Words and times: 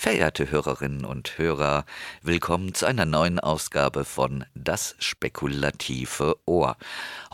Verehrte 0.00 0.50
Hörerinnen 0.50 1.04
und 1.04 1.36
Hörer, 1.36 1.84
willkommen 2.22 2.72
zu 2.72 2.86
einer 2.86 3.04
neuen 3.04 3.38
Ausgabe 3.38 4.06
von 4.06 4.46
Das 4.54 4.96
spekulative 4.98 6.38
Ohr. 6.46 6.78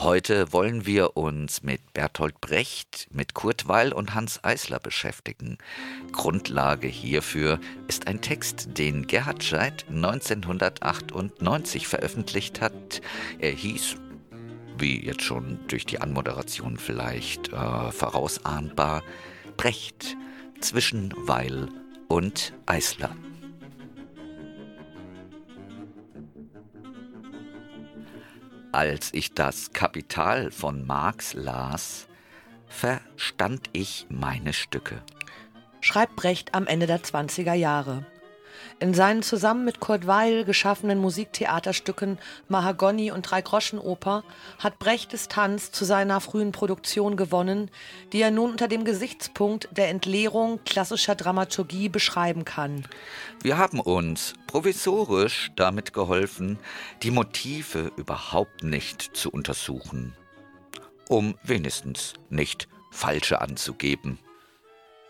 Heute 0.01 0.53
wollen 0.53 0.85
wir 0.85 1.17
uns 1.17 1.63
mit 1.63 1.93
Bertolt 1.93 2.41
Brecht, 2.41 3.07
mit 3.13 3.35
Kurt 3.35 3.69
Weil 3.69 3.93
und 3.93 4.17
Hans 4.17 4.43
Eisler 4.43 4.81
beschäftigen. 4.81 5.59
Grundlage 6.11 6.89
hierfür 6.89 7.61
ist 7.87 8.09
ein 8.09 8.21
Text, 8.21 8.77
den 8.77 9.07
Gerhard 9.07 9.45
Scheidt 9.45 9.87
1998 9.89 11.87
veröffentlicht 11.87 12.61
hat. 12.61 13.01
Er 13.39 13.53
hieß 13.53 13.95
wie 14.77 15.07
jetzt 15.07 15.23
schon 15.23 15.61
durch 15.69 15.87
die 15.87 16.01
Anmoderation 16.01 16.79
vielleicht 16.79 17.53
äh, 17.53 17.93
vorausahnbar, 17.93 19.05
Brecht 19.57 20.17
zwischen 20.61 21.15
Weil 21.17 21.69
und 22.09 22.53
Eisler. 22.67 23.17
Als 28.73 29.09
ich 29.13 29.33
das 29.33 29.73
Kapital 29.73 30.51
von 30.51 30.87
Marx 30.87 31.33
las, 31.33 32.09
verstand 32.67 33.71
ich 33.73 34.07
meine 34.11 34.53
Stücke. 34.53 35.03
Schreibt 35.81 36.17
Brecht 36.17 36.55
am 36.55 36.67
Ende 36.67 36.87
der 36.87 37.03
20er 37.03 37.55
Jahre. 37.55 38.05
In 38.79 38.93
seinen 38.93 39.23
zusammen 39.23 39.65
mit 39.65 39.81
Kurt 39.81 40.07
Weil 40.07 40.45
geschaffenen 40.45 40.99
Musiktheaterstücken 40.99 42.19
Mahagoni 42.49 43.11
und 43.11 43.23
Dreigroschenoper 43.23 44.23
hat 44.59 44.79
Brecht 44.79 45.13
Distanz 45.13 45.73
zu 45.73 45.87
seiner 45.87 46.21
frühen 46.21 46.53
Produktion 46.53 47.17
gewonnen, 47.17 47.71
die 48.13 48.21
er 48.21 48.31
nun 48.31 48.51
unter 48.51 48.69
dem 48.69 48.85
Gesichtspunkt 48.85 49.71
der 49.71 49.89
Entleerung 49.89 50.61
klassischer 50.67 51.15
Dramaturgie 51.15 51.89
beschreiben 51.89 52.45
kann. 52.45 52.85
Wir 53.43 53.57
haben 53.57 53.81
uns 53.81 54.35
provisorisch 54.47 55.51
damit 55.57 55.95
geholfen, 55.95 56.59
die 57.03 57.11
Motive 57.11 57.93
überhaupt 57.97 58.63
nicht 58.63 59.17
zu 59.17 59.31
untersuchen, 59.31 60.15
um 61.09 61.39
wenigstens 61.43 62.13
nicht 62.29 62.69
falsche 62.91 63.41
anzugeben. 63.41 64.19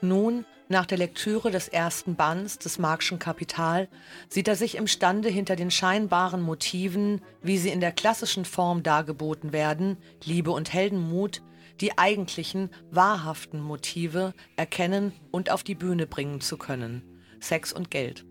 Nun 0.01 0.45
nach 0.69 0.87
der 0.87 0.99
Lektüre 0.99 1.53
des 1.53 1.69
ersten 1.69 2.17
Bands 2.17 2.59
des 2.59 2.79
Marxischen 2.79 3.21
Kapital 3.21 3.89
sieht 4.29 4.49
er 4.49 4.57
sich 4.57 4.75
imstande, 4.75 5.29
hinter 5.29 5.55
den 5.55 5.71
scheinbaren 5.71 6.43
Motiven, 6.43 7.21
wie 7.41 7.57
sie 7.57 7.71
in 7.71 7.81
der 7.81 7.93
klassischen 7.93 8.45
Form 8.45 8.83
dargeboten 8.83 9.53
werden, 9.53 9.97
Liebe 10.25 10.51
und 10.51 10.73
Heldenmut, 10.73 11.41
die 11.81 11.97
eigentlichen, 11.99 12.71
wahrhaften 12.91 13.61
Motive 13.61 14.35
erkennen 14.57 15.13
und 15.31 15.51
auf 15.51 15.63
die 15.63 15.77
Bühne 15.77 16.07
bringen 16.07 16.41
zu 16.41 16.57
können: 16.57 17.03
Sex 17.39 17.73
und 17.73 17.93
Geld. 17.93 18.25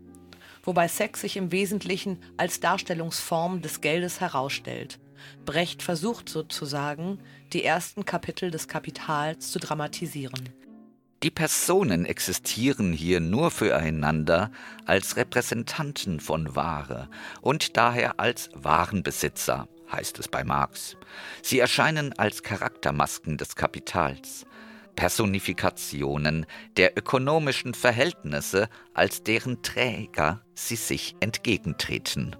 Wobei 0.64 0.90
Sex 0.90 1.22
sich 1.22 1.38
im 1.38 1.54
Wesentlichen 1.54 2.20
als 2.36 2.60
Darstellungsform 2.60 3.62
des 3.62 3.80
Geldes 3.80 4.20
herausstellt. 4.20 5.00
Brecht 5.46 5.82
versucht 5.84 6.28
sozusagen, 6.28 7.20
die 7.54 7.64
ersten 7.64 8.04
Kapitel 8.04 8.52
des 8.52 8.68
Kapitals 8.68 9.52
zu 9.52 9.60
dramatisieren. 9.60 10.65
Die 11.24 11.32
Personen 11.32 12.06
existieren 12.06 12.92
hier 12.92 13.20
nur 13.20 13.50
füreinander 13.50 14.52
als 14.86 15.16
Repräsentanten 15.16 16.20
von 16.20 16.56
Ware 16.56 17.10
und 17.42 17.78
daher 17.78 18.20
als 18.20 18.50
Warenbesitzer, 18.54 19.68
heißt 19.92 20.20
es 20.20 20.28
bei 20.28 20.44
Marx. 20.44 20.98
Sie 21.42 21.60
erscheinen 21.60 22.14
als 22.20 22.44
Charaktermasken 22.44 23.38
des 23.38 23.56
Kapitals, 23.56 24.46
Personifikationen 24.96 26.46
der 26.78 26.98
ökonomischen 26.98 27.74
Verhältnisse, 27.74 28.70
als 28.94 29.24
deren 29.24 29.62
Träger 29.62 30.42
sie 30.54 30.76
sich 30.76 31.16
entgegentreten. 31.22 32.36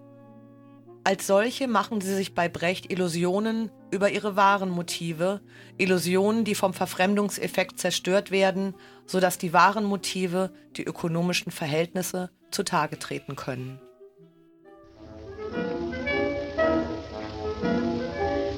Als 1.08 1.28
solche 1.28 1.68
machen 1.68 2.02
sie 2.02 2.16
sich 2.16 2.34
bei 2.34 2.50
Brecht 2.50 2.92
Illusionen 2.92 3.70
über 3.92 4.10
ihre 4.10 4.36
wahren 4.36 4.72
Motive, 4.72 5.40
Illusionen, 5.78 6.46
die 6.46 6.56
vom 6.56 6.74
Verfremdungseffekt 6.74 7.80
zerstört 7.80 8.32
werden, 8.32 8.74
sodass 9.06 9.38
die 9.38 9.54
wahren 9.54 9.86
Motive, 9.86 10.52
die 10.76 10.84
ökonomischen 10.84 11.52
Verhältnisse, 11.52 12.32
zutage 12.50 12.98
treten 12.98 13.36
können. 13.36 13.80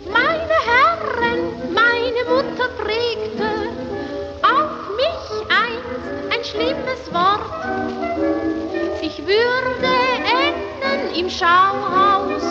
Meine 0.09 0.57
Herren, 0.71 1.73
meine 1.73 2.23
Mutter 2.29 2.69
prägte 2.77 3.49
auf 4.41 4.95
mich 4.95 5.27
einst 5.51 6.33
ein 6.33 6.45
schlimmes 6.45 7.11
Wort. 7.11 7.41
Ich 9.01 9.17
würde 9.17 10.06
im 11.17 11.29
Schauhaus 11.31 12.43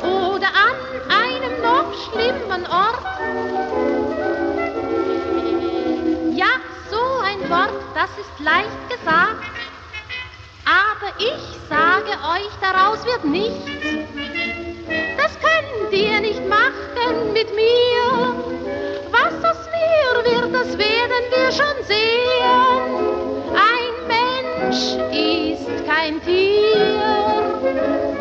oder 0.00 0.48
an 0.48 0.76
einem 1.10 1.60
noch 1.60 1.92
schlimmen 2.08 2.66
Ort. 2.66 3.04
Ja, 6.34 6.46
so 6.90 7.02
ein 7.22 7.50
Wort, 7.50 7.82
das 7.94 8.08
ist 8.18 8.40
leicht 8.40 8.88
gesagt, 8.88 9.44
aber 10.64 11.12
ich 11.18 11.58
sage 11.68 12.12
euch, 12.32 12.50
daraus 12.62 13.04
wird 13.04 13.24
nichts. 13.26 13.70
Das 15.18 15.32
könnt 15.40 15.92
ihr 15.92 16.20
nicht 16.20 16.48
machen 16.48 17.32
mit 17.34 17.54
mir. 17.54 18.34
Was 19.10 19.50
aus 19.50 19.66
mir 19.66 20.32
wird, 20.32 20.54
das 20.54 20.78
werden 20.78 21.24
wir 21.30 21.52
schon 21.52 21.84
sehen. 21.84 23.04
Ein 23.52 23.94
Mensch 24.08 24.96
ist 25.12 25.86
kein 25.86 26.22
Tier. 26.24 28.13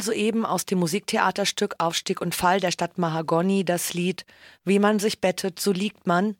Soeben 0.00 0.44
aus 0.44 0.66
dem 0.66 0.78
Musiktheaterstück 0.78 1.76
Aufstieg 1.78 2.20
und 2.20 2.34
Fall 2.34 2.60
der 2.60 2.70
Stadt 2.70 2.98
Mahagoni 2.98 3.64
das 3.64 3.94
Lied 3.94 4.24
Wie 4.64 4.78
man 4.78 4.98
sich 4.98 5.20
bettet, 5.20 5.60
so 5.60 5.72
liegt 5.72 6.06
man 6.06 6.36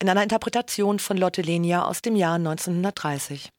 in 0.00 0.08
einer 0.08 0.22
Interpretation 0.22 0.98
von 0.98 1.16
Lotte 1.16 1.42
Lenia 1.42 1.84
aus 1.84 2.02
dem 2.02 2.16
Jahr 2.16 2.34
1930. 2.34 3.50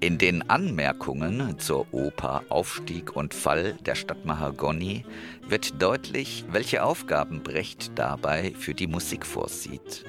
In 0.00 0.18
den 0.18 0.48
Anmerkungen 0.50 1.58
zur 1.58 1.86
Oper 1.92 2.42
Aufstieg 2.50 3.16
und 3.16 3.32
Fall 3.32 3.74
der 3.86 3.94
Stadt 3.94 4.26
Mahagoni 4.26 5.06
wird 5.48 5.80
deutlich, 5.80 6.44
welche 6.50 6.84
Aufgaben 6.84 7.42
Brecht 7.42 7.98
dabei 7.98 8.52
für 8.58 8.74
die 8.74 8.86
Musik 8.86 9.24
vorsieht. 9.24 10.04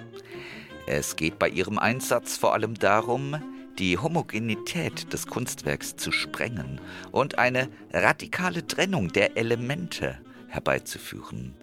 Es 0.88 1.16
geht 1.16 1.40
bei 1.40 1.50
ihrem 1.50 1.80
Einsatz 1.80 2.38
vor 2.38 2.54
allem 2.54 2.76
darum, 2.76 3.38
die 3.80 3.98
Homogenität 3.98 5.14
des 5.14 5.28
Kunstwerks 5.28 5.96
zu 5.96 6.12
sprengen 6.12 6.82
und 7.12 7.38
eine 7.38 7.70
radikale 7.94 8.66
Trennung 8.66 9.12
der 9.12 9.38
Elemente 9.38 10.18
herbeizuführen. 10.48 11.56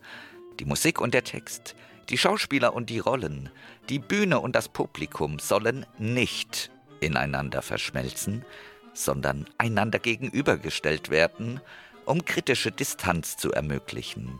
Die 0.61 0.64
Musik 0.64 1.00
und 1.00 1.14
der 1.14 1.25
Text, 1.25 1.75
die 2.08 2.19
Schauspieler 2.19 2.75
und 2.75 2.90
die 2.90 3.00
Rollen, 3.00 3.50
die 3.88 3.99
Bühne 3.99 4.40
und 4.40 4.55
das 4.55 4.69
Publikum 4.69 5.38
sollen 5.38 5.87
nicht 5.99 6.70
ineinander 7.00 7.62
verschmelzen, 7.62 8.44
sondern 8.93 9.46
einander 9.58 9.99
gegenübergestellt 9.99 11.11
werden, 11.11 11.61
um 12.05 12.25
kritische 12.25 12.70
Distanz 12.70 13.37
zu 13.37 13.50
ermöglichen. 13.52 14.38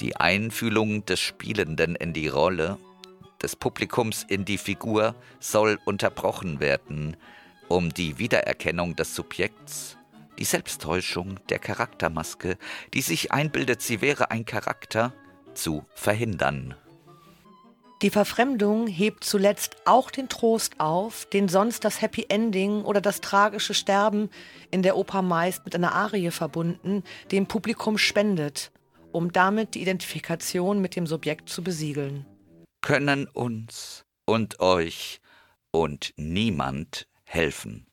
Die 0.00 0.16
Einfühlung 0.16 1.06
des 1.06 1.20
Spielenden 1.20 1.94
in 1.94 2.12
die 2.12 2.28
Rolle, 2.28 2.78
des 3.42 3.56
Publikums 3.56 4.24
in 4.28 4.44
die 4.44 4.58
Figur 4.58 5.14
soll 5.40 5.78
unterbrochen 5.84 6.60
werden, 6.60 7.16
um 7.68 7.92
die 7.92 8.18
Wiedererkennung 8.18 8.96
des 8.96 9.14
Subjekts, 9.14 9.96
die 10.38 10.44
Selbsttäuschung 10.44 11.40
der 11.48 11.58
Charaktermaske, 11.58 12.58
die 12.94 13.02
sich 13.02 13.32
einbildet, 13.32 13.82
sie 13.82 14.00
wäre 14.00 14.30
ein 14.30 14.44
Charakter, 14.44 15.12
zu 15.54 15.84
verhindern. 15.94 16.74
Die 18.02 18.10
Verfremdung 18.10 18.86
hebt 18.86 19.24
zuletzt 19.24 19.76
auch 19.86 20.10
den 20.10 20.28
Trost 20.28 20.78
auf, 20.78 21.24
den 21.26 21.48
sonst 21.48 21.82
das 21.82 22.02
Happy 22.02 22.26
Ending 22.28 22.82
oder 22.82 23.00
das 23.00 23.22
tragische 23.22 23.72
Sterben 23.72 24.28
in 24.70 24.82
der 24.82 24.98
Oper 24.98 25.22
meist 25.22 25.64
mit 25.64 25.74
einer 25.74 25.94
Arie 25.94 26.30
verbunden, 26.30 27.04
dem 27.32 27.46
Publikum 27.46 27.96
spendet, 27.96 28.70
um 29.12 29.32
damit 29.32 29.74
die 29.74 29.80
Identifikation 29.80 30.82
mit 30.82 30.94
dem 30.94 31.06
Subjekt 31.06 31.48
zu 31.48 31.64
besiegeln. 31.64 32.26
Können 32.80 33.26
uns 33.26 34.04
und 34.24 34.60
euch 34.60 35.20
und 35.70 36.12
niemand 36.16 37.06
helfen. 37.24 37.86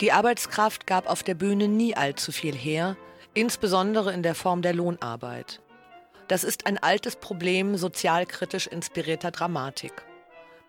Die 0.00 0.12
Arbeitskraft 0.12 0.86
gab 0.86 1.08
auf 1.08 1.22
der 1.22 1.34
Bühne 1.34 1.68
nie 1.68 1.94
allzu 1.94 2.32
viel 2.32 2.56
her, 2.56 2.96
insbesondere 3.34 4.12
in 4.12 4.22
der 4.22 4.34
Form 4.34 4.62
der 4.62 4.74
Lohnarbeit. 4.74 5.60
Das 6.28 6.44
ist 6.44 6.66
ein 6.66 6.78
altes 6.78 7.16
Problem 7.16 7.76
sozialkritisch 7.76 8.66
inspirierter 8.66 9.30
Dramatik. 9.30 9.92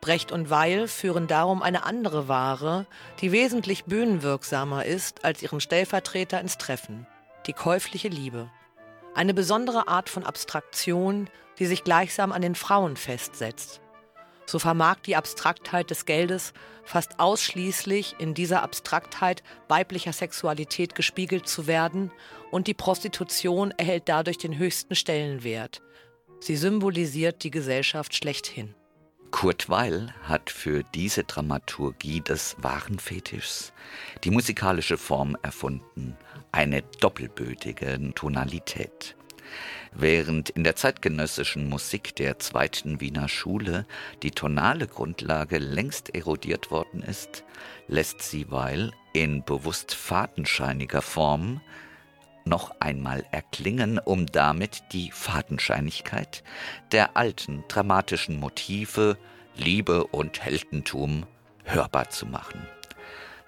Brecht 0.02 0.34
und 0.34 0.50
Weil 0.50 0.90
führen 0.90 1.28
darum 1.28 1.64
eine 1.64 1.86
andere 1.86 2.28
Ware, 2.28 2.86
die 3.22 3.32
wesentlich 3.32 3.86
bühnenwirksamer 3.86 4.86
ist 4.86 5.24
als 5.24 5.42
ihren 5.42 5.62
Stellvertreter 5.62 6.42
ins 6.42 6.58
Treffen, 6.58 7.08
die 7.48 7.54
käufliche 7.54 8.10
Liebe. 8.10 8.52
Eine 9.16 9.34
besondere 9.34 9.88
Art 9.88 10.10
von 10.10 10.26
Abstraktion, 10.26 11.30
die 11.60 11.66
sich 11.66 11.84
gleichsam 11.84 12.32
an 12.32 12.42
den 12.42 12.56
Frauen 12.56 12.98
festsetzt. 12.98 13.82
So 14.46 14.60
vermag 14.60 14.98
die 15.06 15.16
Abstraktheit 15.16 15.90
des 15.90 16.06
Geldes 16.06 16.54
fast 16.84 17.20
ausschließlich 17.20 18.16
in 18.20 18.34
dieser 18.34 18.62
Abstraktheit 18.62 19.42
weiblicher 19.68 20.14
Sexualität 20.14 20.96
gespiegelt 20.96 21.48
zu 21.48 21.66
werden 21.68 22.12
und 22.52 22.68
die 22.68 22.74
Prostitution 22.74 23.72
erhält 23.72 24.04
dadurch 24.08 24.38
den 24.38 24.58
höchsten 24.58 24.96
Stellenwert. 24.96 25.82
Sie 26.40 26.58
symbolisiert 26.58 27.44
die 27.44 27.52
Gesellschaft 27.52 28.16
schlechthin. 28.16 28.76
Kurt 29.32 29.70
Weil 29.70 30.14
hat 30.24 30.52
für 30.52 30.84
diese 30.94 31.24
Dramaturgie 31.24 32.22
des 32.22 32.56
wahren 32.60 33.00
Fetischs 33.00 33.74
die 34.24 34.30
musikalische 34.30 34.98
Form 34.98 35.36
erfunden, 35.42 36.16
eine 36.52 36.84
doppelbödige 37.00 38.12
Tonalität. 38.14 39.16
Während 39.92 40.50
in 40.50 40.64
der 40.64 40.76
zeitgenössischen 40.76 41.70
Musik 41.70 42.16
der 42.16 42.40
zweiten 42.40 43.00
Wiener 43.00 43.30
Schule 43.30 43.86
die 44.24 44.32
tonale 44.32 44.88
Grundlage 44.88 45.60
längst 45.60 46.14
erodiert 46.16 46.72
worden 46.72 47.04
ist, 47.04 47.44
lässt 47.88 48.22
sie 48.22 48.50
Weil 48.50 48.92
in 49.14 49.44
bewusst 49.44 49.94
fadenscheiniger 49.94 51.02
Form 51.02 51.62
noch 52.46 52.80
einmal 52.80 53.26
erklingen, 53.32 54.00
um 54.00 54.26
damit 54.26 54.84
die 54.92 55.12
Fadenscheinigkeit 55.12 56.44
der 56.92 57.16
alten 57.16 57.64
dramatischen 57.68 58.40
Motive 58.40 59.18
Liebe 59.56 60.06
und 60.08 60.44
Heldentum 60.44 61.26
hörbar 61.64 62.10
zu 62.10 62.26
machen. 62.26 62.68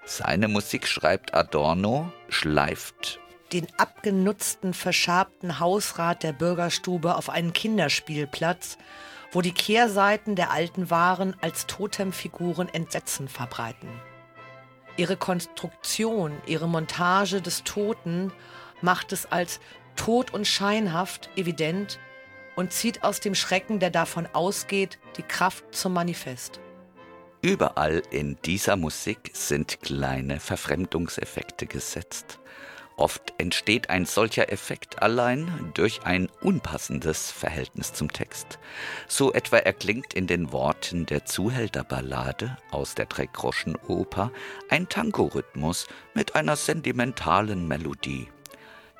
Seine 0.04 0.46
Musik 0.46 0.86
schreibt 0.86 1.34
Adorno, 1.34 2.12
schleift 2.28 3.18
den 3.52 3.66
abgenutzten, 3.78 4.74
verschabten 4.74 5.60
Hausrat 5.60 6.22
der 6.22 6.32
Bürgerstube 6.32 7.16
auf 7.16 7.30
einen 7.30 7.52
Kinderspielplatz, 7.52 8.78
wo 9.32 9.40
die 9.40 9.52
Kehrseiten 9.52 10.36
der 10.36 10.50
alten 10.50 10.90
Waren 10.90 11.36
als 11.40 11.66
Totemfiguren 11.66 12.68
Entsetzen 12.68 13.28
verbreiten. 13.28 13.88
Ihre 14.96 15.16
Konstruktion, 15.16 16.32
ihre 16.46 16.68
Montage 16.68 17.42
des 17.42 17.64
Toten 17.64 18.32
macht 18.80 19.12
es 19.12 19.30
als 19.30 19.60
tot 19.94 20.32
und 20.32 20.46
scheinhaft 20.46 21.30
evident 21.36 21.98
und 22.54 22.72
zieht 22.72 23.04
aus 23.04 23.20
dem 23.20 23.34
Schrecken, 23.34 23.78
der 23.78 23.90
davon 23.90 24.26
ausgeht, 24.32 24.98
die 25.16 25.22
Kraft 25.22 25.74
zum 25.74 25.92
Manifest. 25.92 26.60
Überall 27.42 28.02
in 28.10 28.38
dieser 28.44 28.76
Musik 28.76 29.30
sind 29.34 29.80
kleine 29.82 30.40
Verfremdungseffekte 30.40 31.66
gesetzt. 31.66 32.40
Oft 32.98 33.34
entsteht 33.36 33.90
ein 33.90 34.06
solcher 34.06 34.50
Effekt 34.50 35.02
allein 35.02 35.70
durch 35.74 36.04
ein 36.04 36.30
unpassendes 36.40 37.30
Verhältnis 37.30 37.92
zum 37.92 38.10
Text. 38.10 38.58
So 39.06 39.34
etwa 39.34 39.58
erklingt 39.58 40.14
in 40.14 40.26
den 40.26 40.50
Worten 40.50 41.04
der 41.04 41.26
Zuhälterballade 41.26 42.56
aus 42.70 42.94
der 42.94 43.04
Dreigroschenoper 43.04 44.32
ein 44.70 44.88
Tango-Rhythmus 44.88 45.86
mit 46.14 46.34
einer 46.36 46.56
sentimentalen 46.56 47.68
Melodie. 47.68 48.28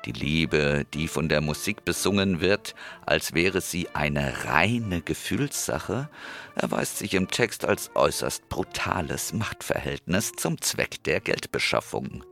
Die 0.05 0.11
Liebe, 0.11 0.85
die 0.93 1.07
von 1.07 1.27
der 1.27 1.41
Musik 1.41 1.83
besungen 1.83 2.39
wird, 2.39 2.75
als 3.03 3.33
wäre 3.33 3.61
sie 3.61 3.89
eine 3.95 4.45
reine 4.45 5.01
Gefühlssache, 5.01 6.07
erweist 6.53 6.99
sich 6.99 7.15
im 7.15 7.29
Text 7.29 7.65
als 7.65 7.89
äußerst 7.95 8.47
brutales 8.47 9.33
Machtverhältnis 9.33 10.33
zum 10.33 10.61
Zweck 10.61 11.03
der 11.03 11.19
Geldbeschaffung. 11.19 12.23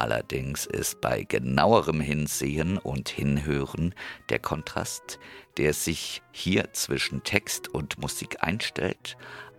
Allerdings 0.00 0.64
ist 0.64 1.00
bei 1.00 1.24
genauerem 1.24 2.00
Hinsehen 2.00 2.78
und 2.78 3.08
Hinhören 3.08 3.96
der 4.28 4.38
Kontrast, 4.38 5.18
der 5.56 5.74
sich 5.74 6.22
hier 6.30 6.72
zwischen 6.72 7.24
Text 7.24 7.66
und 7.66 7.98
Musik 7.98 8.36
einstellt, 8.40 9.16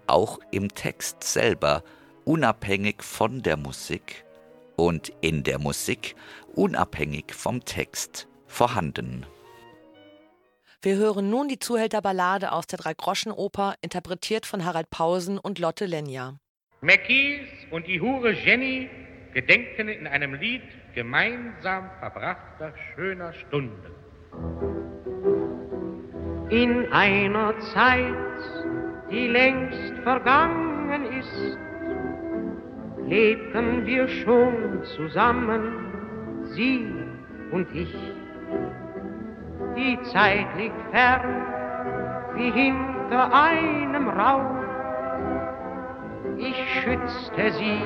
auch 0.08 0.40
im 0.52 0.74
Text 0.74 1.26
selber 1.26 1.84
unabhängig 2.24 3.04
von 3.04 3.42
der 3.42 3.58
Musik 3.58 4.24
und 4.78 5.12
in 5.20 5.44
der 5.44 5.60
Musik 5.60 6.16
unabhängig 6.56 7.34
vom 7.34 7.66
Text 7.66 8.30
vorhanden. 8.48 9.26
Wir 10.82 10.96
hören 10.96 11.30
nun 11.30 11.50
die 11.50 11.60
Zuhälterballade 11.60 12.54
aus 12.54 12.66
der 12.66 12.80
Dreigroschenoper, 12.80 13.76
interpretiert 13.82 14.46
von 14.46 14.64
Harald 14.64 14.90
Pausen 14.90 15.38
und 15.38 15.60
Lotte 15.60 15.86
Lenja. 15.86 16.38
Mackies 16.80 17.42
und 17.72 17.88
die 17.88 18.00
Hure 18.00 18.32
Jenny 18.32 18.90
gedenken 19.34 19.88
in 19.88 20.08
einem 20.08 20.34
Lied 20.34 20.64
gemeinsam 20.96 21.90
verbrachter 22.00 22.74
schöner 22.96 23.34
Stunden. 23.34 23.94
In 26.50 26.92
einer 26.92 27.54
Zeit, 27.74 28.16
die 29.12 29.28
längst 29.28 29.94
vergangen 30.04 31.06
ist, 31.20 31.58
lebten 33.08 33.86
wir 33.86 34.08
schon 34.08 34.84
zusammen, 34.96 36.44
sie 36.56 36.88
und 37.52 37.68
ich. 37.74 37.96
Die 39.76 40.00
Zeit 40.12 40.48
liegt 40.58 40.82
fern, 40.92 41.46
wie 42.36 42.52
hinter 42.52 43.34
einem 43.34 44.10
Rauch. 44.10 44.60
Ich 46.38 46.56
schützte 46.82 47.52
sie 47.52 47.82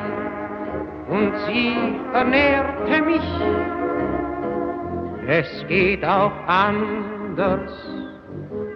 und 1.13 1.31
sie 1.45 1.75
ernährte 2.11 3.01
mich. 3.03 3.21
Es 5.27 5.65
geht 5.67 6.03
auch 6.03 6.33
anders, 6.47 7.71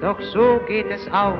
doch 0.02 0.22
so 0.22 0.60
geht 0.68 0.86
es 0.92 1.12
auch. 1.12 1.38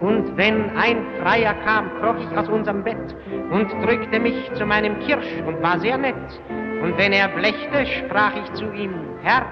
Und 0.00 0.36
wenn 0.36 0.70
ein 0.76 1.06
Freier 1.20 1.54
kam, 1.64 1.90
kroch 2.00 2.16
ich 2.18 2.38
aus 2.38 2.48
unserem 2.48 2.82
Bett 2.82 3.16
und 3.50 3.70
drückte 3.84 4.18
mich 4.18 4.50
zu 4.54 4.64
meinem 4.64 4.98
Kirsch 5.00 5.40
und 5.46 5.62
war 5.62 5.78
sehr 5.78 5.98
nett. 5.98 6.40
Und 6.82 6.96
wenn 6.96 7.12
er 7.12 7.28
blechte, 7.28 7.86
sprach 7.86 8.32
ich 8.34 8.52
zu 8.54 8.64
ihm, 8.72 8.94
Herr, 9.22 9.46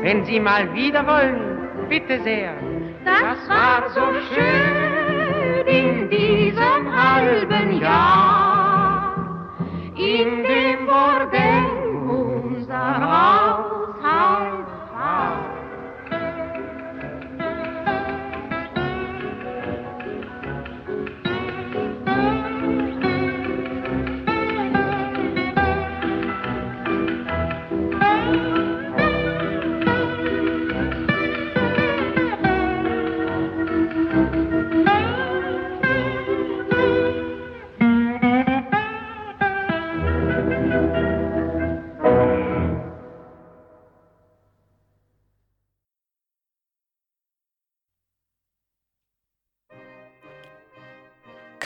wenn 0.00 0.24
Sie 0.24 0.40
mal 0.40 0.72
wieder 0.74 1.06
wollen, 1.06 1.68
bitte 1.88 2.18
sehr. 2.22 2.54
Das, 3.04 3.20
das 3.20 3.48
war 3.48 3.90
so 3.90 4.00
schön 4.34 5.66
in 5.66 6.10
diesem 6.10 6.84
halben 6.90 7.80
Jahr, 7.80 8.21
in 10.14 10.46
dem 10.46 10.86
Bordell 10.86 11.71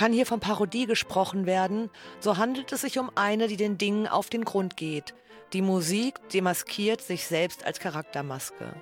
Kann 0.07 0.13
hier 0.13 0.25
von 0.25 0.39
Parodie 0.39 0.87
gesprochen 0.87 1.47
werden, 1.47 1.91
so 2.21 2.37
handelt 2.37 2.71
es 2.71 2.83
sich 2.83 3.01
um 3.01 3.11
eine, 3.17 3.49
die 3.49 3.57
den 3.57 3.77
Dingen 3.77 4.07
auf 4.07 4.31
den 4.31 4.45
Grund 4.45 4.77
geht. 4.77 5.15
Die 5.53 5.63
Musik 5.63 6.29
demaskiert 6.29 7.01
sich 7.01 7.27
selbst 7.27 7.67
als 7.67 7.81
Charaktermaske. 7.81 8.73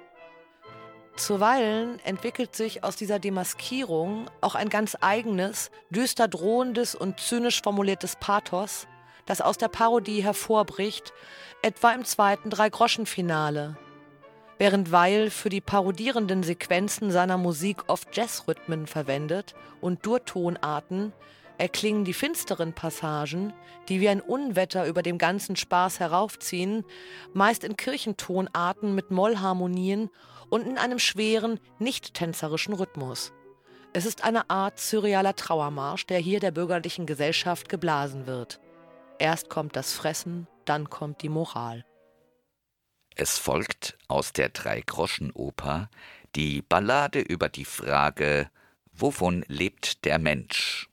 Zuweilen 1.16 1.98
entwickelt 2.00 2.54
sich 2.54 2.84
aus 2.84 2.96
dieser 2.96 3.20
Demaskierung 3.20 4.26
auch 4.42 4.54
ein 4.54 4.68
ganz 4.68 4.98
eigenes, 5.00 5.70
düster 5.88 6.28
drohendes 6.28 6.94
und 6.94 7.18
zynisch 7.18 7.62
formuliertes 7.62 8.16
Pathos, 8.16 8.86
das 9.24 9.40
aus 9.40 9.56
der 9.56 9.68
Parodie 9.68 10.22
hervorbricht, 10.22 11.14
etwa 11.62 11.92
im 11.92 12.04
zweiten 12.04 12.50
Drei-Groschen-Finale. 12.50 13.78
Während 14.58 14.92
Weil 14.92 15.30
für 15.30 15.49
die 15.49 15.61
parodierenden 15.61 16.44
Sequenzen 16.44 17.11
seiner 17.11 17.37
Musik 17.38 17.84
oft 17.88 18.16
Jazzrhythmen 18.16 18.87
verwendet 18.87 19.54
und 19.80 20.06
Durtonarten, 20.06 21.12
erklingen 21.58 22.04
die 22.04 22.14
finsteren 22.14 22.73
Passagen, 22.73 23.52
die 23.88 24.00
wie 24.00 24.08
ein 24.08 24.20
Unwetter 24.20 24.87
über 24.87 25.02
dem 25.02 25.18
ganzen 25.18 25.56
Spaß 25.56 26.00
heraufziehen, 26.00 26.84
meist 27.32 27.64
in 27.64 27.76
Kirchentonarten 27.76 28.94
mit 28.94 29.11
Mollharmonien 29.11 30.11
und 30.50 30.66
in 30.66 30.78
einem 30.78 30.99
schweren, 30.99 31.58
nicht 31.78 32.14
tänzerischen 32.14 32.75
Rhythmus. 32.75 33.32
Es 33.92 34.06
ist 34.06 34.25
eine 34.25 34.50
Art 34.50 34.78
surrealer 34.78 35.37
Trauermarsch, 35.37 36.06
der 36.06 36.18
hier 36.18 36.40
der 36.40 36.50
bürgerlichen 36.50 37.06
Gesellschaft 37.06 37.68
geblasen 37.68 38.26
wird. 38.26 38.61
Erst 39.18 39.49
kommt 39.49 39.76
das 39.76 39.92
Fressen, 39.92 40.49
dann 40.64 40.90
kommt 40.90 41.23
die 41.23 41.28
Moral. 41.28 41.84
Es 43.16 43.38
folgt 43.38 43.97
aus 44.09 44.33
der 44.33 44.49
Dreigroschenoper 44.49 45.88
die 46.35 46.62
Ballade 46.62 47.21
über 47.21 47.49
die 47.49 47.64
Frage, 47.64 48.49
wovon 48.92 49.44
lebt 49.47 50.04
der 50.04 50.18
Mensch? 50.18 50.88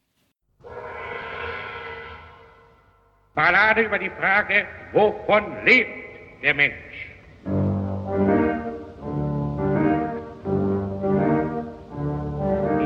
Ballade 3.33 3.81
über 3.81 3.97
die 3.97 4.11
Frage, 4.11 4.67
wovon 4.91 5.65
lebt 5.65 6.43
der 6.43 6.53
Mensch? 6.53 7.07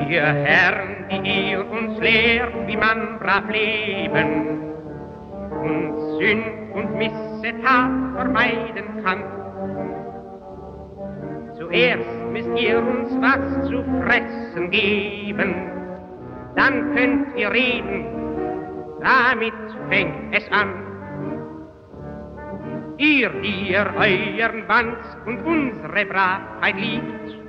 Ihr 0.10 0.24
Herren, 0.24 1.10
die 1.10 1.50
ihr 1.51 1.70
uns 1.70 2.00
lehrt, 2.00 2.68
wie 2.68 2.77
man 2.77 3.20
brav 3.20 3.50
leben 3.50 4.75
und 5.65 6.19
Sünd 6.19 6.45
und 6.74 6.98
Missetat 6.98 7.91
vermeiden 8.15 9.03
kann. 9.03 9.24
Zuerst 11.57 12.10
müsst 12.31 12.55
ihr 12.57 12.77
uns 12.79 13.10
was 13.22 13.67
zu 13.67 13.84
fressen 14.03 14.69
geben, 14.69 15.55
dann 16.55 16.95
könnt 16.95 17.36
ihr 17.36 17.51
reden, 17.51 18.05
damit 19.01 19.53
fängt 19.89 20.36
es 20.36 20.50
an. 20.51 20.69
Ihr, 22.98 23.29
die 23.41 23.72
ihr 23.72 23.86
euren 23.98 24.67
Band 24.67 24.98
und 25.25 25.45
unsere 25.45 26.05
Bravheit 26.05 26.75
liebt, 26.77 27.39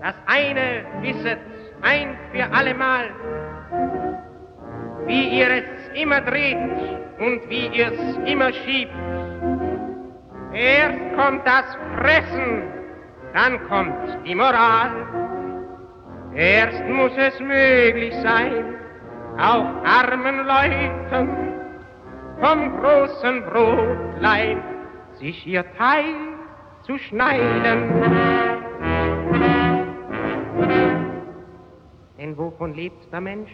das 0.00 0.14
eine 0.26 0.84
wisset 1.02 1.38
ein 1.82 2.16
für 2.32 2.44
allemal, 2.52 3.10
wie 5.06 5.38
ihr 5.38 5.48
es 5.48 5.79
immer 5.94 6.20
dreht 6.20 6.56
und 7.18 7.48
wie 7.48 7.66
ihr 7.68 7.92
es 7.92 8.16
immer 8.26 8.52
schiebt. 8.52 8.92
Erst 10.52 10.98
kommt 11.16 11.46
das 11.46 11.64
Fressen, 11.96 12.62
dann 13.34 13.68
kommt 13.68 14.26
die 14.26 14.34
Moral. 14.34 14.90
Erst 16.34 16.84
muss 16.86 17.12
es 17.16 17.38
möglich 17.40 18.14
sein, 18.22 18.74
auch 19.38 19.66
armen 19.84 20.46
Leuten 20.46 21.50
vom 22.40 22.80
großen 22.80 23.44
Brotlein 23.44 24.62
sich 25.18 25.46
ihr 25.46 25.64
Teil 25.76 26.14
zu 26.82 26.96
schneiden. 26.98 27.92
Denn 32.18 32.36
wovon 32.36 32.74
lebt 32.74 33.12
der 33.12 33.20
Mensch? 33.20 33.50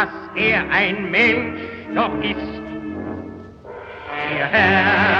Dass 0.00 0.08
er 0.34 0.68
ein 0.70 1.10
Mensch 1.10 1.60
doch 1.94 2.14
ist. 2.22 2.60
Ihr 4.32 4.46
Herr 4.46 5.19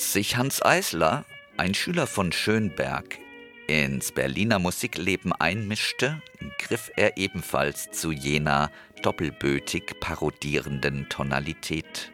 Als 0.00 0.14
sich 0.14 0.36
Hans 0.38 0.62
Eisler, 0.62 1.26
ein 1.58 1.74
Schüler 1.74 2.06
von 2.06 2.32
Schönberg, 2.32 3.18
ins 3.66 4.12
Berliner 4.12 4.58
Musikleben 4.58 5.34
einmischte, 5.34 6.22
griff 6.56 6.90
er 6.96 7.18
ebenfalls 7.18 7.90
zu 7.90 8.10
jener 8.10 8.70
doppelbötig 9.02 10.00
parodierenden 10.00 11.10
Tonalität. 11.10 12.12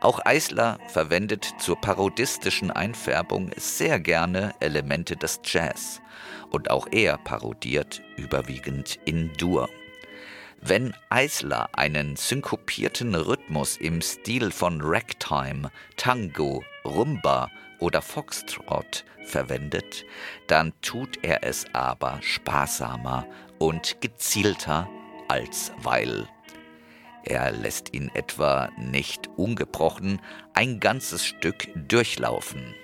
Auch 0.00 0.18
Eisler 0.26 0.80
verwendet 0.88 1.48
zur 1.60 1.80
parodistischen 1.80 2.72
Einfärbung 2.72 3.52
sehr 3.56 4.00
gerne 4.00 4.52
Elemente 4.58 5.16
des 5.16 5.40
Jazz 5.44 6.00
und 6.50 6.68
auch 6.68 6.88
er 6.90 7.16
parodiert 7.16 8.02
überwiegend 8.16 8.98
in 9.04 9.32
Dur. 9.34 9.70
Wenn 10.60 10.94
Eisler 11.10 11.68
einen 11.74 12.16
synkopierten 12.16 13.14
Rhythmus 13.14 13.76
im 13.76 14.02
Stil 14.02 14.50
von 14.50 14.80
Ragtime, 14.82 15.70
Tango, 15.96 16.64
Rumba 16.84 17.50
oder 17.78 18.02
Foxtrot 18.02 19.04
verwendet, 19.24 20.04
dann 20.46 20.72
tut 20.82 21.18
er 21.22 21.44
es 21.44 21.66
aber 21.72 22.18
sparsamer 22.22 23.26
und 23.58 24.00
gezielter 24.00 24.88
als 25.28 25.72
Weil. 25.82 26.28
Er 27.24 27.52
lässt 27.52 27.94
ihn 27.94 28.10
etwa 28.14 28.70
nicht 28.76 29.28
ungebrochen 29.36 30.20
ein 30.54 30.80
ganzes 30.80 31.24
Stück 31.24 31.68
durchlaufen. 31.88 32.74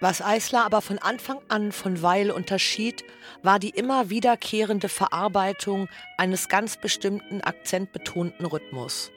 Was 0.00 0.22
Eisler 0.22 0.64
aber 0.64 0.80
von 0.80 0.98
Anfang 0.98 1.40
an 1.48 1.72
von 1.72 2.00
Weil 2.00 2.30
unterschied, 2.30 3.04
war 3.42 3.58
die 3.58 3.68
immer 3.68 4.08
wiederkehrende 4.08 4.88
Verarbeitung 4.88 5.88
eines 6.16 6.48
ganz 6.48 6.78
bestimmten 6.78 7.42
akzentbetonten 7.42 8.46
Rhythmus. 8.46 9.12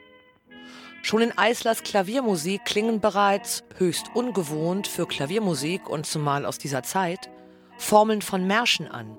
Schon 1.05 1.21
in 1.21 1.37
Eislers 1.37 1.83
Klaviermusik 1.83 2.63
klingen 2.63 3.01
bereits, 3.01 3.65
höchst 3.77 4.05
ungewohnt 4.13 4.87
für 4.87 5.05
Klaviermusik 5.05 5.89
und 5.89 6.05
zumal 6.05 6.45
aus 6.45 6.57
dieser 6.57 6.81
Zeit, 6.81 7.29
Formeln 7.77 8.21
von 8.21 8.47
Märschen 8.47 8.87
an. 8.87 9.17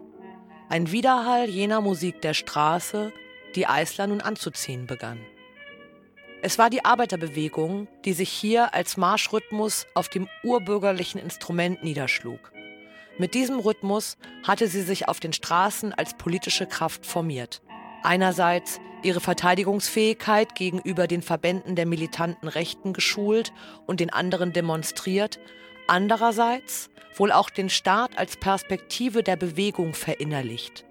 Ein 0.70 0.90
Widerhall 0.92 1.50
jener 1.50 1.82
Musik 1.82 2.22
der 2.22 2.32
Straße, 2.32 3.12
die 3.54 3.66
Eisler 3.66 4.06
nun 4.06 4.22
anzuziehen 4.22 4.86
begann. 4.86 5.20
Es 6.40 6.58
war 6.58 6.70
die 6.70 6.86
Arbeiterbewegung, 6.86 7.86
die 8.06 8.14
sich 8.14 8.30
hier 8.30 8.72
als 8.72 8.96
Marschrhythmus 8.96 9.86
auf 9.92 10.08
dem 10.08 10.26
urbürgerlichen 10.42 11.20
Instrument 11.20 11.84
niederschlug. 11.84 12.50
Mit 13.18 13.34
diesem 13.34 13.58
Rhythmus 13.58 14.16
hatte 14.42 14.68
sie 14.68 14.82
sich 14.82 15.06
auf 15.06 15.20
den 15.20 15.34
Straßen 15.34 15.92
als 15.92 16.14
politische 16.14 16.66
Kraft 16.66 17.04
formiert. 17.04 17.60
Einerseits 18.04 18.80
ihre 19.02 19.20
Verteidigungsfähigkeit 19.20 20.54
gegenüber 20.54 21.06
den 21.06 21.22
Verbänden 21.22 21.74
der 21.74 21.86
militanten 21.86 22.48
Rechten 22.48 22.92
geschult 22.92 23.50
und 23.86 23.98
den 23.98 24.12
anderen 24.12 24.52
demonstriert, 24.52 25.40
andererseits 25.86 26.90
wohl 27.16 27.32
auch 27.32 27.48
den 27.48 27.70
Staat 27.70 28.18
als 28.18 28.36
Perspektive 28.36 29.22
der 29.22 29.36
Bewegung 29.36 29.94
verinnerlicht. 29.94 30.84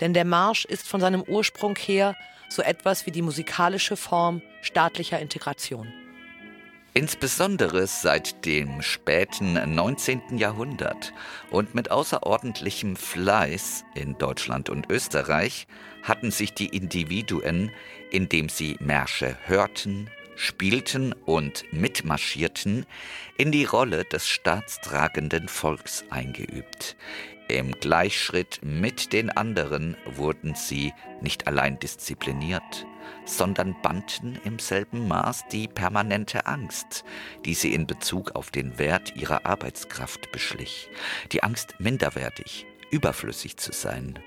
Denn 0.00 0.12
der 0.12 0.24
Marsch 0.24 0.64
ist 0.64 0.88
von 0.88 1.00
seinem 1.00 1.22
Ursprung 1.22 1.76
her 1.76 2.16
so 2.48 2.62
etwas 2.62 3.06
wie 3.06 3.12
die 3.12 3.22
musikalische 3.22 3.96
Form 3.96 4.42
staatlicher 4.60 5.20
Integration. 5.20 5.92
Insbesondere 6.96 7.86
seit 7.86 8.46
dem 8.46 8.80
späten 8.80 9.74
19. 9.74 10.38
Jahrhundert 10.38 11.12
und 11.50 11.74
mit 11.74 11.90
außerordentlichem 11.90 12.96
Fleiß 12.96 13.84
in 13.94 14.16
Deutschland 14.16 14.70
und 14.70 14.90
Österreich 14.90 15.66
hatten 16.02 16.30
sich 16.30 16.54
die 16.54 16.74
Individuen, 16.74 17.70
indem 18.10 18.48
sie 18.48 18.78
Märsche 18.80 19.36
hörten, 19.44 20.08
spielten 20.36 21.12
und 21.12 21.70
mitmarschierten, 21.70 22.86
in 23.36 23.52
die 23.52 23.66
Rolle 23.66 24.04
des 24.04 24.26
staatstragenden 24.26 25.48
Volks 25.48 26.02
eingeübt, 26.08 26.96
im 27.48 27.72
Gleichschritt 27.72 28.60
mit 28.62 29.12
den 29.12 29.28
anderen 29.28 29.98
wurden 30.06 30.54
sie 30.54 30.94
nicht 31.20 31.46
allein 31.46 31.78
diszipliniert, 31.78 32.86
sondern 33.24 33.76
bannten 33.82 34.38
im 34.44 34.58
selben 34.58 35.08
Maß 35.08 35.46
die 35.50 35.68
permanente 35.68 36.46
Angst, 36.46 37.04
die 37.44 37.54
sie 37.54 37.74
in 37.74 37.86
Bezug 37.86 38.32
auf 38.36 38.50
den 38.50 38.78
Wert 38.78 39.16
ihrer 39.16 39.46
Arbeitskraft 39.46 40.32
beschlich, 40.32 40.88
die 41.32 41.42
Angst 41.42 41.74
minderwertig, 41.78 42.66
überflüssig 42.90 43.56
zu 43.56 43.72
sein. 43.72 44.18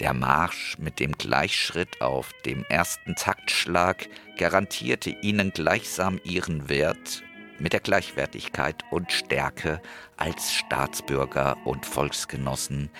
Der 0.00 0.14
Marsch 0.14 0.78
mit 0.78 1.00
dem 1.00 1.12
Gleichschritt 1.12 2.00
auf 2.00 2.32
dem 2.44 2.64
ersten 2.68 3.16
Taktschlag 3.16 4.08
garantierte 4.36 5.10
ihnen 5.10 5.50
gleichsam 5.50 6.20
ihren 6.22 6.68
Wert 6.68 7.24
mit 7.58 7.72
der 7.72 7.80
Gleichwertigkeit 7.80 8.84
und 8.90 9.10
Stärke 9.12 9.80
als 10.16 10.52
Staatsbürger 10.52 11.56
und 11.64 11.86
Volksgenossen 11.86 12.90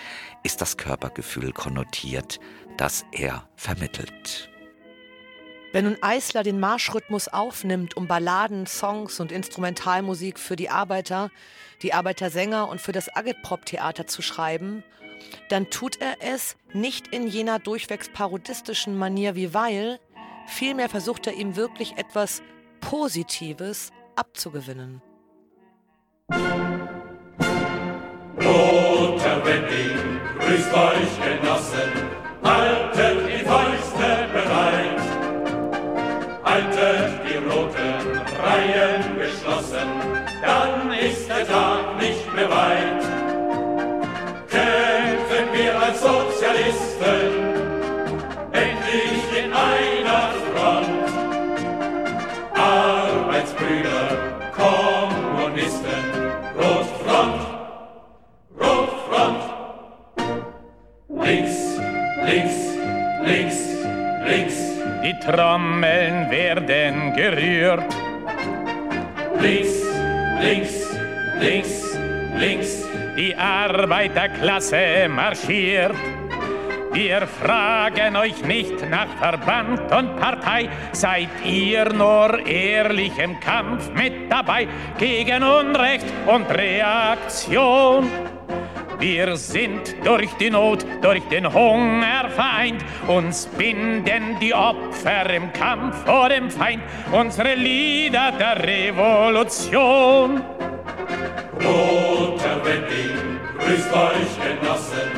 ist 0.43 0.61
das 0.61 0.77
Körpergefühl 0.77 1.53
konnotiert, 1.53 2.39
das 2.77 3.05
er 3.11 3.47
vermittelt. 3.55 4.48
Wenn 5.71 5.85
nun 5.85 5.97
Eisler 6.01 6.41
den 6.41 6.59
Marschrhythmus 6.59 7.27
aufnimmt, 7.27 7.95
um 7.95 8.07
Balladen, 8.07 8.65
Songs 8.65 9.19
und 9.19 9.31
Instrumentalmusik 9.31 10.39
für 10.39 10.55
die 10.55 10.69
Arbeiter, 10.69 11.29
die 11.83 11.93
Arbeitersänger 11.93 12.67
und 12.67 12.81
für 12.81 12.91
das 12.91 13.15
Agitprop-Theater 13.15 14.07
zu 14.07 14.23
schreiben, 14.23 14.83
dann 15.49 15.69
tut 15.69 16.01
er 16.01 16.15
es 16.21 16.55
nicht 16.73 17.09
in 17.09 17.27
jener 17.27 17.59
durchwegs 17.59 18.09
parodistischen 18.09 18.97
Manier 18.97 19.35
wie 19.35 19.53
Weil, 19.53 19.99
vielmehr 20.47 20.89
versucht 20.89 21.27
er 21.27 21.33
ihm 21.33 21.55
wirklich 21.55 21.97
etwas 21.97 22.41
Positives 22.81 23.91
abzugewinnen. 24.15 25.03
Roter 28.37 29.45
Wedding, 29.45 30.19
grüßt 30.39 30.73
euch 30.73 31.41
Genossen, 31.41 31.91
haltet 32.43 32.78
Die 65.09 65.19
Trommeln 65.21 66.29
werden 66.29 67.13
gerührt. 67.15 67.95
Links, 69.41 69.81
links, 70.39 70.97
links, 71.39 71.97
links. 72.37 72.87
Die 73.17 73.35
Arbeiterklasse 73.35 75.09
marschiert. 75.09 75.95
Wir 76.91 77.25
fragen 77.25 78.17
euch 78.17 78.43
nicht 78.43 78.87
nach 78.87 79.07
Verband 79.17 79.91
und 79.91 80.15
Partei, 80.17 80.69
seid 80.91 81.29
ihr 81.43 81.91
nur 81.91 82.45
ehrlich 82.45 83.17
im 83.17 83.39
Kampf 83.39 83.89
mit 83.95 84.31
dabei 84.31 84.67
gegen 84.99 85.41
Unrecht 85.41 86.05
und 86.27 86.45
Reaktion? 86.51 88.07
Wir 88.99 89.37
sind 89.37 89.95
durch 90.03 90.29
die 90.33 90.49
Not, 90.49 90.85
durch 91.01 91.23
den 91.29 91.53
Hunger 91.53 92.29
vereint, 92.29 92.83
uns 93.07 93.45
binden 93.45 94.37
die 94.41 94.53
Opfer 94.53 95.29
im 95.33 95.53
Kampf 95.53 95.95
vor 96.05 96.27
dem 96.27 96.51
Feind, 96.51 96.83
unsere 97.09 97.55
Lieder 97.55 98.33
der 98.33 98.61
Revolution. 98.61 100.43
Roter 101.63 102.65
Wedding, 102.65 103.39
grüßt 103.57 103.93
euch 103.93 104.35
Genossen, 104.43 105.11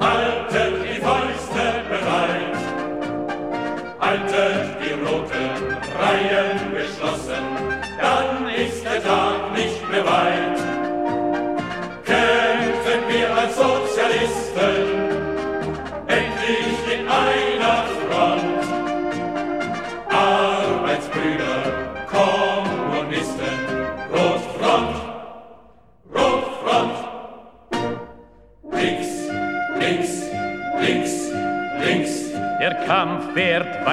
haltet 0.00 0.74
die 0.82 1.00
Fäuste 1.00 1.82
bereit. 1.90 2.56
Haltet 4.00 4.76
die 4.80 4.92
roten 5.04 5.76
Reihen 6.00 6.72
geschlossen, 6.72 7.65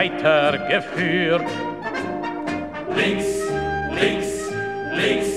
weitergeführt. 0.03 1.47
links, 2.95 3.25
links, 3.99 4.51
links, 4.95 5.29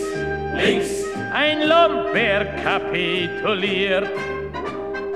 links. 0.55 0.91
Ein 1.33 1.61
Lumpenberg 1.61 2.49
kapituliert. 2.63 4.11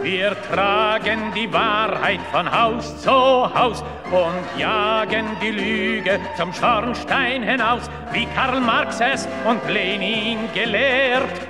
Wir 0.03 0.35
tragen 0.51 1.33
die 1.35 1.53
Wahrheit 1.53 2.21
von 2.33 2.51
Haus 2.51 3.03
zu 3.03 3.11
Haus 3.11 3.83
und 4.11 4.61
jagen 4.61 5.27
die 5.43 5.51
Lüge 5.51 6.19
zum 6.37 6.53
Schornstein 6.55 7.43
hinaus, 7.43 7.91
wie 8.13 8.27
Karl 8.35 8.61
Marx 8.61 9.01
es 9.01 9.29
und 9.45 9.61
Lenin 9.69 10.39
gelehrt. 10.55 11.41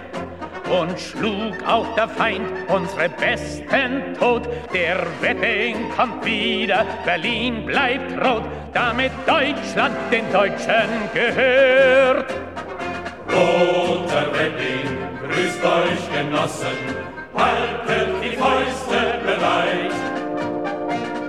Und 0.69 0.99
schlug 0.99 1.57
auch 1.67 1.95
der 1.95 2.09
Feind 2.09 2.50
unsere 2.73 3.09
Besten 3.09 4.15
tot. 4.19 4.49
Der 4.73 4.99
Wedding 5.21 5.91
kommt 5.97 6.25
wieder, 6.25 6.85
Berlin 7.05 7.67
bleibt 7.67 8.13
rot, 8.25 8.45
damit 8.73 9.13
Deutschland 9.27 9.97
den 10.11 10.31
Deutschen 10.33 10.89
gehört. 11.13 12.33
Roter 13.29 14.27
Wedding, 14.33 14.99
grüßt 15.23 15.65
euch 15.65 16.03
Genossen, 16.15 16.79
haltet 17.35 18.09
die 18.23 18.37
Fäuste 18.37 19.21
bereit. 19.25 19.95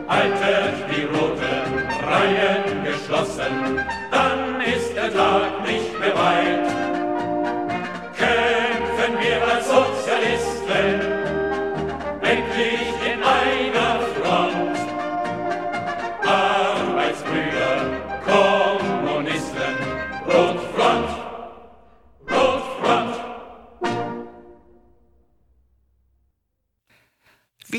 Haltet 0.08 0.76
die 0.92 1.04
roten 1.04 1.88
Reihen 2.06 2.84
geschlossen, 2.84 3.80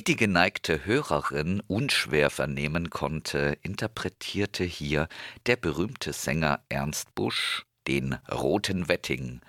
Wie 0.03 0.15
die 0.15 0.17
geneigte 0.17 0.85
Hörerin 0.85 1.63
unschwer 1.69 2.29
vernehmen 2.29 2.91
konnte, 2.91 3.57
interpretierte 3.63 4.65
hier 4.65 5.07
der 5.47 5.55
berühmte 5.55 6.13
Sänger 6.13 6.59
Ernst 6.69 7.15
Busch 7.15 7.67
den 7.87 8.15
Roten 8.29 8.89
Wetting. 8.89 9.43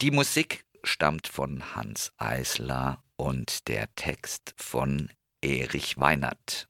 Die 0.00 0.10
Musik 0.10 0.64
stammt 0.84 1.28
von 1.28 1.76
Hans 1.76 2.12
Eisler 2.16 3.02
und 3.16 3.68
der 3.68 3.94
Text 3.94 4.54
von 4.56 5.10
Erich 5.42 5.98
Weinert. 5.98 6.66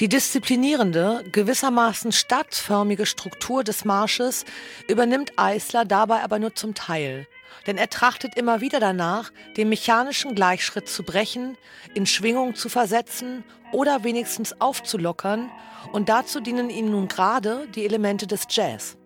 Die 0.00 0.08
disziplinierende, 0.08 1.24
gewissermaßen 1.30 2.10
staatsförmige 2.10 3.06
Struktur 3.06 3.62
des 3.62 3.84
Marsches 3.84 4.44
übernimmt 4.88 5.34
Eisler 5.36 5.84
dabei 5.84 6.24
aber 6.24 6.40
nur 6.40 6.56
zum 6.56 6.74
Teil 6.74 7.28
denn 7.66 7.78
er 7.78 7.90
trachtet 7.90 8.36
immer 8.36 8.60
wieder 8.60 8.80
danach, 8.80 9.32
den 9.56 9.68
mechanischen 9.68 10.34
Gleichschritt 10.34 10.88
zu 10.88 11.02
brechen, 11.02 11.56
in 11.94 12.06
Schwingung 12.06 12.54
zu 12.54 12.68
versetzen 12.68 13.44
oder 13.72 14.04
wenigstens 14.04 14.60
aufzulockern, 14.60 15.50
und 15.92 16.08
dazu 16.08 16.40
dienen 16.40 16.70
ihm 16.70 16.90
nun 16.90 17.08
gerade 17.08 17.68
die 17.74 17.84
Elemente 17.84 18.26
des 18.26 18.46
Jazz. 18.48 18.96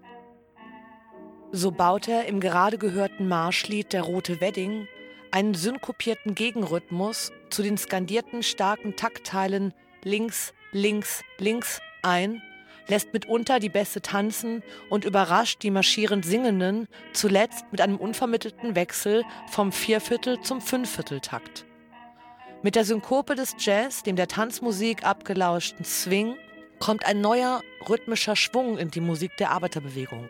So 1.50 1.70
baut 1.70 2.08
er 2.08 2.26
im 2.26 2.40
gerade 2.40 2.78
gehörten 2.78 3.26
Marschlied 3.26 3.92
Der 3.92 4.02
rote 4.02 4.40
Wedding 4.40 4.86
einen 5.30 5.54
synkopierten 5.54 6.34
Gegenrhythmus 6.34 7.32
zu 7.50 7.62
den 7.62 7.78
skandierten 7.78 8.42
starken 8.42 8.96
Taktteilen 8.96 9.74
links, 10.02 10.52
links, 10.72 11.22
links 11.38 11.80
ein 12.02 12.42
lässt 12.88 13.12
mitunter 13.12 13.60
die 13.60 13.68
Bässe 13.68 14.02
tanzen 14.02 14.62
und 14.90 15.04
überrascht 15.04 15.62
die 15.62 15.70
marschierend 15.70 16.24
Singenden, 16.24 16.88
zuletzt 17.12 17.64
mit 17.70 17.80
einem 17.80 17.96
unvermittelten 17.96 18.74
Wechsel 18.74 19.24
vom 19.48 19.72
Vierviertel 19.72 20.40
zum 20.40 20.60
Fünfvierteltakt. 20.60 21.64
Mit 22.62 22.74
der 22.74 22.84
Synkope 22.84 23.36
des 23.36 23.54
Jazz, 23.58 24.02
dem 24.02 24.16
der 24.16 24.26
Tanzmusik 24.26 25.04
abgelauschten 25.04 25.84
Swing, 25.84 26.36
kommt 26.80 27.06
ein 27.06 27.20
neuer 27.20 27.62
rhythmischer 27.88 28.34
Schwung 28.34 28.78
in 28.78 28.90
die 28.90 29.00
Musik 29.00 29.36
der 29.36 29.50
Arbeiterbewegung. 29.50 30.28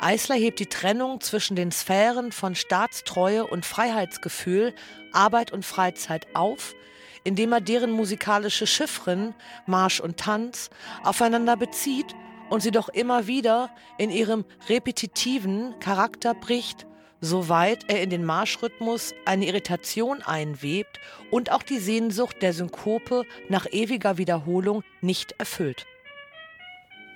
Eisler 0.00 0.34
hebt 0.34 0.58
die 0.58 0.66
Trennung 0.66 1.20
zwischen 1.20 1.56
den 1.56 1.70
Sphären 1.70 2.32
von 2.32 2.54
Staatstreue 2.54 3.46
und 3.46 3.64
Freiheitsgefühl, 3.64 4.74
Arbeit 5.12 5.52
und 5.52 5.64
Freizeit 5.64 6.26
auf, 6.34 6.74
indem 7.24 7.52
er 7.52 7.60
deren 7.60 7.90
musikalische 7.90 8.66
Chiffren, 8.66 9.34
Marsch 9.66 10.00
und 10.00 10.16
Tanz, 10.16 10.70
aufeinander 11.04 11.56
bezieht 11.56 12.14
und 12.50 12.62
sie 12.62 12.70
doch 12.70 12.88
immer 12.88 13.26
wieder 13.26 13.70
in 13.98 14.10
ihrem 14.10 14.44
repetitiven 14.68 15.74
Charakter 15.80 16.34
bricht, 16.34 16.86
soweit 17.20 17.84
er 17.88 18.02
in 18.02 18.10
den 18.10 18.24
Marschrhythmus 18.24 19.14
eine 19.24 19.46
Irritation 19.46 20.22
einwebt 20.22 20.98
und 21.30 21.50
auch 21.52 21.62
die 21.62 21.78
Sehnsucht 21.78 22.42
der 22.42 22.52
Synkope 22.52 23.24
nach 23.48 23.66
ewiger 23.70 24.18
Wiederholung 24.18 24.82
nicht 25.00 25.32
erfüllt. 25.38 25.86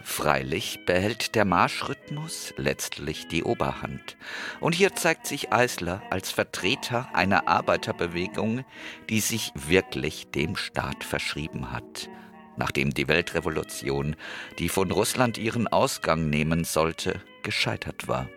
Freilich 0.09 0.79
behält 0.87 1.35
der 1.35 1.45
Marschrhythmus 1.45 2.55
letztlich 2.57 3.27
die 3.27 3.43
Oberhand. 3.43 4.17
Und 4.61 4.73
hier 4.73 4.95
zeigt 4.95 5.27
sich 5.27 5.53
Eisler 5.53 6.01
als 6.11 6.31
Vertreter 6.31 7.09
einer 7.13 7.49
Arbeiterbewegung, 7.49 8.65
die 9.11 9.19
sich 9.19 9.51
wirklich 9.55 10.31
dem 10.31 10.55
Staat 10.55 11.03
verschrieben 11.03 11.73
hat. 11.73 12.09
Nachdem 12.57 12.95
die 12.95 13.09
Weltrevolution, 13.09 14.15
die 14.61 14.69
von 14.69 14.93
Russland 14.93 15.39
ihren 15.39 15.67
Ausgang 15.67 16.31
nehmen 16.31 16.63
sollte, 16.63 17.21
gescheitert 17.43 18.07
war. 18.07 18.29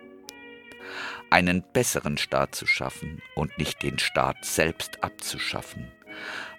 Einen 1.29 1.63
besseren 1.71 2.17
Staat 2.17 2.55
zu 2.55 2.65
schaffen 2.65 3.21
und 3.35 3.57
nicht 3.59 3.83
den 3.83 3.99
Staat 3.99 4.43
selbst 4.43 5.03
abzuschaffen 5.03 5.91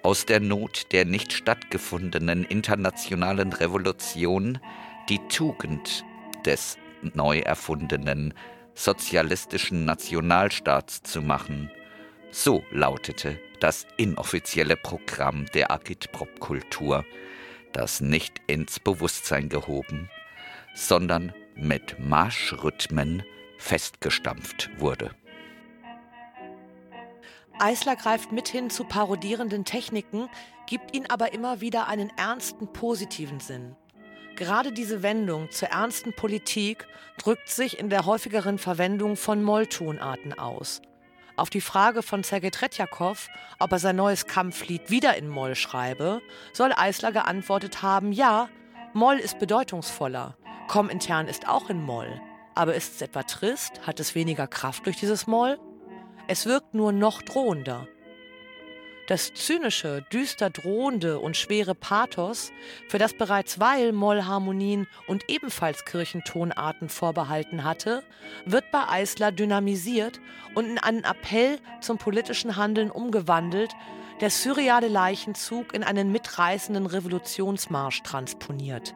aus 0.03 0.25
der 0.25 0.40
Not 0.40 0.92
der 0.92 1.05
nicht 1.05 1.33
stattgefundenen 1.33 2.44
internationalen 2.44 3.53
Revolution 3.53 4.59
die 5.09 5.19
Tugend 5.29 6.05
des 6.45 6.79
neu 7.03 7.39
erfundenen 7.39 8.35
sozialistischen 8.75 9.85
Nationalstaats 9.85 11.03
zu 11.03 11.23
machen. 11.23 11.71
So 12.31 12.63
lautete 12.71 13.39
das 13.61 13.87
inoffizielle 13.97 14.77
Programm 14.77 15.47
der 15.55 15.71
Agitprop-Kultur, 15.71 17.05
das 17.73 18.01
nicht 18.01 18.41
ins 18.47 18.81
Bewusstsein 18.81 19.49
gehoben, 19.49 20.09
sondern 20.75 21.35
mit 21.55 21.99
Marschrhythmen 21.99 23.23
festgestampft 23.59 24.71
wurde. 24.79 25.11
Eisler 27.59 27.97
greift 27.97 28.33
mithin 28.33 28.71
zu 28.71 28.85
parodierenden 28.85 29.67
Techniken, 29.67 30.31
gibt 30.67 30.97
ihnen 30.97 31.11
aber 31.11 31.35
immer 31.35 31.61
wieder 31.61 31.89
einen 31.89 32.11
ernsten 32.17 32.73
positiven 32.73 33.41
Sinn. 33.41 33.77
Gerade 34.40 34.72
diese 34.72 35.03
Wendung 35.03 35.50
zur 35.50 35.68
ernsten 35.68 36.14
Politik 36.14 36.87
drückt 37.18 37.50
sich 37.50 37.79
in 37.79 37.90
der 37.90 38.07
häufigeren 38.07 38.57
Verwendung 38.57 39.16
von 39.16 39.44
Molltonarten 39.44 40.33
aus. 40.33 40.81
Auf 41.37 41.50
die 41.50 41.61
Frage 41.61 42.03
von 42.03 42.22
Sergei 42.22 42.48
Tretjakow, 42.48 43.29
ob 43.59 43.70
er 43.72 43.79
sein 43.79 43.96
neues 43.96 44.26
Kampflied 44.26 44.88
wieder 44.88 45.14
in 45.18 45.29
Moll 45.29 45.57
schreibe, 45.57 46.22
soll 46.55 46.72
Eisler 46.74 47.12
geantwortet 47.12 47.83
haben, 47.83 48.12
ja, 48.12 48.48
Moll 48.94 49.18
ist 49.18 49.38
bedeutungsvoller, 49.38 50.38
Komintern 50.68 51.29
ist 51.29 51.46
auch 51.46 51.68
in 51.68 51.83
Moll. 51.83 52.18
Aber 52.55 52.74
ist 52.74 52.94
es 52.94 53.03
etwa 53.03 53.24
trist? 53.24 53.87
Hat 53.87 54.00
es 54.00 54.14
weniger 54.14 54.46
Kraft 54.46 54.87
durch 54.87 54.96
dieses 54.96 55.26
Moll? 55.26 55.61
Es 56.29 56.46
wirkt 56.46 56.72
nur 56.72 56.92
noch 56.92 57.20
drohender. 57.20 57.88
Das 59.11 59.35
zynische, 59.35 60.05
düster 60.12 60.51
drohende 60.51 61.18
und 61.18 61.37
schwere 61.37 61.75
Pathos, 61.75 62.53
für 62.88 62.99
das 62.99 63.12
bereits 63.12 63.59
Weil 63.59 63.90
Mollharmonien 63.90 64.87
und 65.09 65.29
ebenfalls 65.29 65.85
Kirchentonarten 65.85 66.88
vorbehalten 66.88 67.64
hatte, 67.64 68.05
wird 68.44 68.70
bei 68.70 68.87
Eisler 68.88 69.33
dynamisiert 69.33 70.20
und 70.55 70.66
in 70.66 70.79
einen 70.79 71.03
Appell 71.03 71.59
zum 71.81 71.99
politischen 71.99 72.55
Handeln 72.55 72.88
umgewandelt, 72.88 73.73
der 74.20 74.31
surreale 74.31 74.87
Leichenzug 74.87 75.75
in 75.75 75.83
einen 75.83 76.12
mitreißenden 76.12 76.87
Revolutionsmarsch 76.87 78.05
transponiert. 78.05 78.94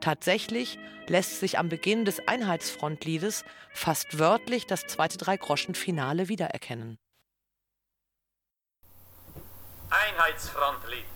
Tatsächlich 0.00 0.76
lässt 1.06 1.38
sich 1.38 1.60
am 1.60 1.68
Beginn 1.68 2.04
des 2.04 2.26
Einheitsfrontliedes 2.26 3.44
fast 3.72 4.18
wörtlich 4.18 4.66
das 4.66 4.88
zweite 4.88 5.18
Drei-Groschen-Finale 5.18 6.28
wiedererkennen. 6.28 6.98
Einheitsfrontlied. 9.92 11.04
Und 11.04 11.11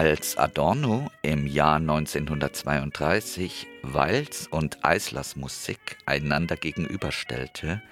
Als 0.00 0.38
Adorno 0.38 1.10
im 1.20 1.46
Jahr 1.46 1.76
1932 1.76 3.66
Walz 3.82 4.48
und 4.50 4.82
Eislers 4.82 5.36
Musik 5.36 5.98
einander 6.06 6.56
gegenüberstellte, 6.56 7.82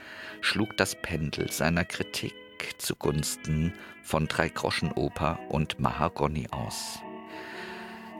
schlug 0.41 0.75
das 0.79 0.95
Pendel 0.95 1.53
seiner 1.53 1.85
Kritik 1.85 2.33
zugunsten 2.79 3.75
von 4.03 4.27
Dreigroschenoper 4.27 5.39
und 5.51 5.81
Mahagoni 5.81 6.47
aus. 6.51 6.99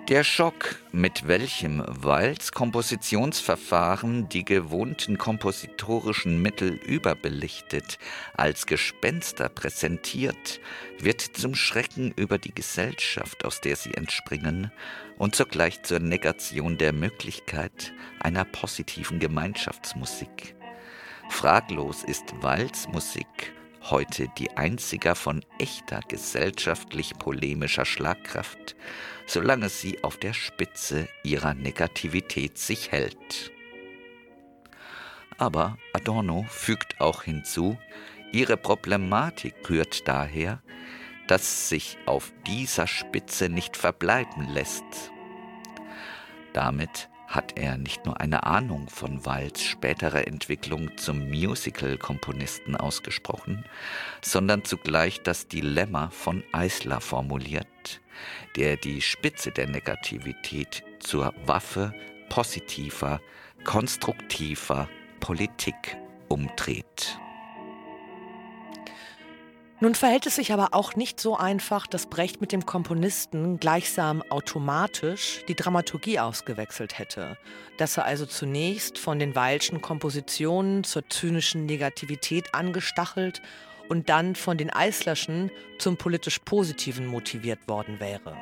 Der 0.09 0.25
Schock, 0.25 0.77
mit 0.91 1.29
welchem 1.29 1.85
Walz 1.87 2.53
Kompositionsverfahren 2.53 4.31
die 4.31 4.43
gewohnten 4.43 5.19
kompositorischen 5.19 6.41
Mittel 6.41 6.77
überbelichtet, 6.77 7.99
als 8.33 8.65
Gespenster 8.65 9.51
präsentiert, 9.51 10.61
wird 10.99 11.21
zum 11.21 11.55
Schrecken 11.55 12.11
über 12.17 12.39
die 12.39 12.55
Gesellschaft, 12.55 13.45
aus 13.45 13.61
der 13.61 13.77
sie 13.77 13.93
entspringen, 13.93 14.73
und 15.19 15.35
zugleich 15.35 15.83
zur 15.83 15.99
Negation 15.99 16.79
der 16.79 16.95
Möglichkeit 16.95 17.93
einer 18.19 18.47
positiven 18.47 19.19
Gemeinschaftsmusik. 19.19 20.55
Fraglos 21.29 22.03
ist 22.03 22.33
Walzmusik 22.41 23.53
heute 23.91 24.29
die 24.39 24.57
einzige 24.57 25.15
von 25.15 25.45
echter 25.59 26.01
gesellschaftlich 26.09 27.15
polemischer 27.19 27.85
Schlagkraft, 27.85 28.77
solange 29.27 29.69
sie 29.69 30.03
auf 30.05 30.17
der 30.17 30.33
Spitze 30.33 31.09
ihrer 31.23 31.55
Negativität 31.55 32.59
sich 32.59 32.93
hält. 32.93 33.53
Aber 35.39 35.79
Adorno 35.93 36.45
fügt 36.49 37.01
auch 37.01 37.23
hinzu, 37.23 37.79
ihre 38.33 38.57
Problematik 38.57 39.55
rührt 39.69 40.09
daher, 40.09 40.63
dass 41.29 41.69
sich 41.69 41.99
auf 42.07 42.33
dieser 42.47 42.87
Spitze 42.87 43.49
nicht 43.49 43.77
verbleiben 43.77 44.49
lässt. 44.49 45.13
Damit 46.53 47.09
hat 47.29 47.59
er 47.59 47.77
nicht 47.77 48.07
nur 48.07 48.21
eine 48.21 48.45
Ahnung 48.45 48.89
von 48.89 49.25
Walds 49.27 49.63
späterer 49.63 50.27
Entwicklung 50.27 50.97
zum 50.97 51.29
Musical-Komponisten 51.29 52.75
ausgesprochen, 52.75 53.65
sondern 54.23 54.65
zugleich 54.65 55.23
das 55.23 55.47
Dilemma 55.47 56.09
von 56.09 56.43
Eisler 56.53 57.03
formuliert, 57.03 58.01
der 58.57 58.79
die 58.79 59.03
Spitze 59.03 59.53
der 59.53 59.69
Negativität 59.69 60.83
zur 61.01 61.35
Waffe 61.45 61.93
positiver, 62.31 63.21
konstruktiver 63.63 64.89
Politik 65.21 65.99
umdreht. 66.29 67.19
Nun 69.81 69.95
verhält 69.95 70.27
es 70.27 70.35
sich 70.35 70.53
aber 70.53 70.71
auch 70.73 70.97
nicht 70.97 71.21
so 71.21 71.37
einfach, 71.37 71.87
dass 71.87 72.07
Brecht 72.07 72.41
mit 72.41 72.51
dem 72.51 72.67
Komponisten 72.67 73.61
gleichsam 73.61 74.23
automatisch 74.29 75.45
die 75.47 75.55
Dramaturgie 75.55 76.19
ausgewechselt 76.19 76.99
hätte, 76.99 77.39
dass 77.77 77.97
er 77.97 78.05
also 78.05 78.27
zunächst 78.27 78.99
von 78.99 79.21
den 79.21 79.37
Weilschen 79.37 79.81
Kompositionen 79.81 80.83
zur 80.83 81.09
zynischen 81.09 81.65
Negativität 81.67 82.57
angestachelt 82.57 83.41
und 83.89 84.09
dann 84.09 84.35
von 84.35 84.59
den 84.59 84.71
Eislerschen 84.71 85.53
zum 85.79 85.97
politisch 85.97 86.41
Positiven 86.41 87.07
motiviert 87.07 87.69
worden 87.69 88.01
wäre. 88.01 88.37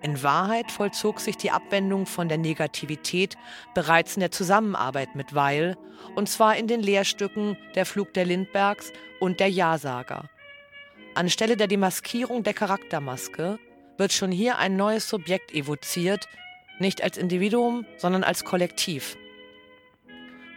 In 0.00 0.22
Wahrheit 0.22 0.70
vollzog 0.70 1.18
sich 1.20 1.36
die 1.36 1.50
Abwendung 1.50 2.06
von 2.06 2.28
der 2.28 2.38
Negativität 2.38 3.36
bereits 3.74 4.16
in 4.16 4.20
der 4.20 4.30
Zusammenarbeit 4.30 5.16
mit 5.16 5.34
Weil, 5.34 5.76
und 6.14 6.28
zwar 6.28 6.56
in 6.56 6.68
den 6.68 6.80
Lehrstücken 6.80 7.56
Der 7.74 7.84
Flug 7.84 8.14
der 8.14 8.24
Lindbergs 8.24 8.92
und 9.18 9.40
Der 9.40 9.50
Ja-Sager. 9.50 10.30
Anstelle 11.14 11.56
der 11.56 11.66
Demaskierung 11.66 12.44
der 12.44 12.54
Charaktermaske 12.54 13.58
wird 13.96 14.12
schon 14.12 14.30
hier 14.30 14.58
ein 14.58 14.76
neues 14.76 15.08
Subjekt 15.08 15.52
evoziert, 15.52 16.28
nicht 16.78 17.02
als 17.02 17.18
Individuum, 17.18 17.84
sondern 17.96 18.22
als 18.22 18.44
Kollektiv. 18.44 19.16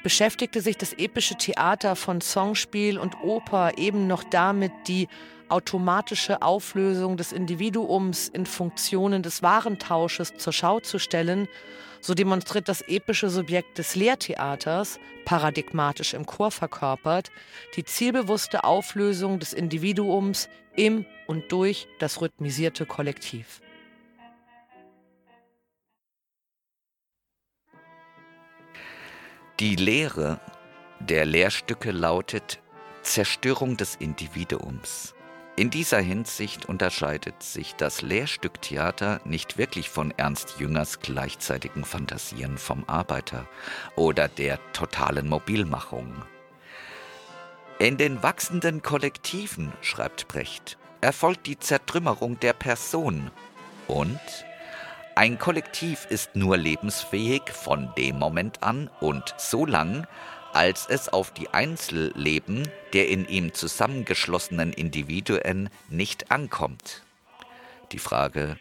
Beschäftigte 0.03 0.61
sich 0.61 0.77
das 0.77 0.93
epische 0.93 1.35
Theater 1.35 1.95
von 1.95 2.21
Songspiel 2.21 2.99
und 2.99 3.21
Oper 3.23 3.77
eben 3.77 4.05
noch 4.05 4.23
damit, 4.23 4.71
die 4.87 5.07
automatische 5.51 6.41
Auflösung 6.41 7.17
des 7.17 7.31
Individuums 7.31 8.29
in 8.29 8.45
Funktionen 8.45 9.23
des 9.23 9.43
Warentausches 9.43 10.33
zur 10.37 10.53
Schau 10.53 10.79
zu 10.79 10.99
stellen, 10.99 11.47
so 11.99 12.13
demonstriert 12.13 12.67
das 12.67 12.81
epische 12.81 13.29
Subjekt 13.29 13.77
des 13.77 13.95
Lehrtheaters, 13.95 14.99
paradigmatisch 15.25 16.13
im 16.13 16.25
Chor 16.25 16.51
verkörpert, 16.51 17.31
die 17.75 17.83
zielbewusste 17.83 18.63
Auflösung 18.63 19.39
des 19.39 19.53
Individuums 19.53 20.49
im 20.75 21.05
und 21.27 21.51
durch 21.51 21.87
das 21.99 22.21
rhythmisierte 22.21 22.85
Kollektiv. 22.85 23.61
Die 29.59 29.75
Lehre 29.75 30.39
der 30.99 31.25
Lehrstücke 31.25 31.91
lautet 31.91 32.59
Zerstörung 33.03 33.77
des 33.77 33.95
Individuums. 33.95 35.13
In 35.61 35.69
dieser 35.69 35.99
Hinsicht 35.99 36.65
unterscheidet 36.65 37.43
sich 37.43 37.75
das 37.75 38.01
Lehrstücktheater 38.01 39.21
nicht 39.25 39.59
wirklich 39.59 39.91
von 39.91 40.11
Ernst 40.17 40.55
Jüngers 40.57 41.01
gleichzeitigen 41.01 41.85
Fantasien 41.85 42.57
vom 42.57 42.83
Arbeiter 42.87 43.47
oder 43.95 44.27
der 44.27 44.57
totalen 44.73 45.29
Mobilmachung. 45.29 46.15
In 47.77 47.97
den 47.97 48.23
wachsenden 48.23 48.81
Kollektiven, 48.81 49.71
schreibt 49.81 50.27
Brecht, 50.27 50.79
erfolgt 50.99 51.45
die 51.45 51.59
Zertrümmerung 51.59 52.39
der 52.39 52.53
Person 52.53 53.29
und 53.87 54.19
ein 55.13 55.37
Kollektiv 55.37 56.07
ist 56.09 56.35
nur 56.35 56.57
lebensfähig 56.57 57.43
von 57.51 57.93
dem 57.99 58.17
Moment 58.17 58.63
an 58.63 58.89
und 58.99 59.35
so 59.37 59.67
lang, 59.67 60.07
als 60.53 60.85
es 60.87 61.09
auf 61.09 61.31
die 61.33 61.49
Einzelleben 61.49 62.67
der 62.93 63.07
in 63.07 63.27
ihm 63.27 63.53
zusammengeschlossenen 63.53 64.73
Individuen 64.73 65.69
nicht 65.89 66.31
ankommt. 66.31 67.03
Die 67.91 67.99
Frage, 67.99 68.57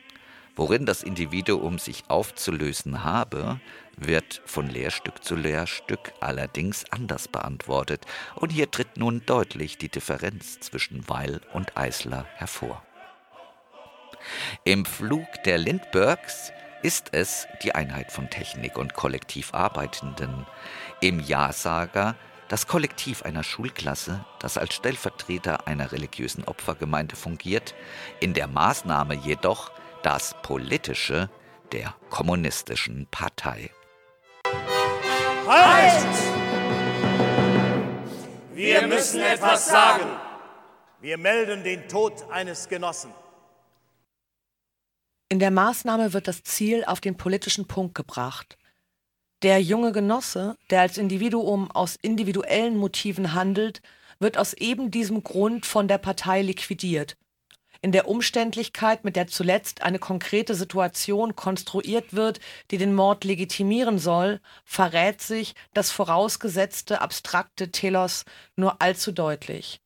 worin 0.57 0.87
das 0.87 1.03
Individuum 1.03 1.79
sich 1.79 2.05
aufzulösen 2.09 3.05
habe, 3.05 3.61
wird 3.97 4.43
von 4.47 4.69
Lehrstück 4.69 5.23
zu 5.23 5.37
Lehrstück 5.37 6.13
allerdings 6.21 6.85
anders 6.91 7.29
beantwortet, 7.29 8.07
und 8.35 8.51
hier 8.51 8.71
tritt 8.71 8.97
nun 8.97 9.23
deutlich 9.27 9.79
die 9.79 9.89
Differenz 9.89 10.61
zwischen 10.61 11.09
Weil 11.09 11.41
und 11.53 11.77
Eisler 11.77 12.27
hervor. 12.37 12.83
Im 14.65 14.85
Flug 14.85 15.27
der 15.45 15.59
Lindberghs 15.59 16.53
ist 16.83 17.09
es 17.13 17.47
die 17.63 17.75
Einheit 17.75 18.13
von 18.13 18.31
Technik 18.31 18.79
und 18.79 18.95
kollektiv 18.95 19.55
Arbeitenden. 19.55 20.47
Im 21.01 21.21
Ja-Sager 21.21 22.17
das 22.49 22.67
Kollektiv 22.67 23.23
einer 23.23 23.45
Schulklasse, 23.45 24.25
das 24.41 24.59
als 24.59 24.75
Stellvertreter 24.75 25.69
einer 25.69 25.93
religiösen 25.93 26.43
Opfergemeinde 26.43 27.15
fungiert, 27.15 27.77
in 28.19 28.35
der 28.35 28.49
Maßnahme 28.49 29.15
jedoch 29.15 29.71
das 30.03 30.35
Politische 30.43 31.31
der 31.71 31.95
kommunistischen 32.09 33.07
Partei. 33.09 33.71
Halt! 35.47 36.07
Wir 38.53 38.87
müssen 38.89 39.21
etwas 39.21 39.69
sagen. 39.69 40.09
Wir 41.01 41.19
melden 41.19 41.63
den 41.63 41.89
Tod 41.89 42.29
eines 42.31 42.69
Genossen. 42.69 43.13
In 45.33 45.39
der 45.39 45.53
Maßnahme 45.53 46.13
wird 46.13 46.27
das 46.27 46.43
Ziel 46.43 46.85
auf 46.85 47.01
den 47.01 47.17
politischen 47.17 47.69
Punkt 47.69 47.95
gebracht. 47.95 48.59
Der 49.43 49.63
junge 49.63 49.93
Genosse, 49.93 50.57
der 50.71 50.81
als 50.81 50.99
Individuum 50.99 51.71
aus 51.71 51.95
individuellen 52.03 52.77
Motiven 52.77 53.33
handelt, 53.33 53.81
wird 54.19 54.37
aus 54.37 54.55
eben 54.55 54.91
diesem 54.91 55.23
Grund 55.23 55.67
von 55.67 55.87
der 55.87 55.99
Partei 55.99 56.43
liquidiert. 56.43 57.17
In 57.81 57.93
der 57.93 58.09
Umständlichkeit, 58.09 59.05
mit 59.05 59.15
der 59.15 59.29
zuletzt 59.29 59.83
eine 59.83 60.01
konkrete 60.01 60.57
Situation 60.57 61.37
konstruiert 61.37 62.13
wird, 62.13 62.41
die 62.73 62.77
den 62.79 62.93
Mord 62.93 63.23
legitimieren 63.23 64.01
soll, 64.01 64.41
verrät 64.65 65.23
sich 65.23 65.55
das 65.75 65.93
vorausgesetzte 65.93 67.01
abstrakte 67.01 67.71
Telos 67.71 68.25
nur 68.57 68.83
allzu 68.83 69.13
deutlich. 69.13 69.81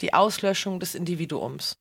Die 0.00 0.12
Auslöschung 0.12 0.80
des 0.80 0.96
Individuums. 0.96 1.78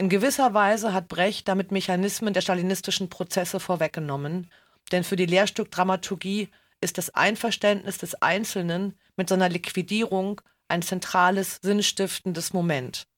In 0.00 0.08
gewisser 0.08 0.54
Weise 0.54 0.94
hat 0.94 1.08
Brecht 1.08 1.46
damit 1.46 1.72
Mechanismen 1.72 2.32
der 2.32 2.40
stalinistischen 2.40 3.10
Prozesse 3.10 3.60
vorweggenommen, 3.60 4.50
denn 4.92 5.04
für 5.04 5.14
die 5.14 5.26
Lehrstückdramaturgie 5.26 6.48
ist 6.80 6.96
das 6.96 7.10
Einverständnis 7.10 7.98
des 7.98 8.14
Einzelnen 8.22 8.98
mit 9.16 9.28
seiner 9.28 9.50
Liquidierung 9.50 10.40
ein 10.68 10.80
zentrales, 10.80 11.58
sinnstiftendes 11.60 12.54
Moment. 12.54 13.08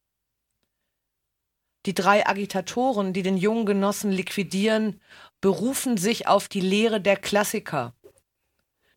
Die 1.87 1.95
drei 1.95 2.27
Agitatoren, 2.27 3.13
die 3.13 3.23
den 3.23 3.37
jungen 3.37 3.65
Genossen 3.65 4.11
liquidieren, 4.11 5.01
berufen 5.41 5.97
sich 5.97 6.27
auf 6.27 6.49
die 6.49 6.61
Lehre 6.61 7.01
der 7.01 7.17
Klassiker. 7.17 7.95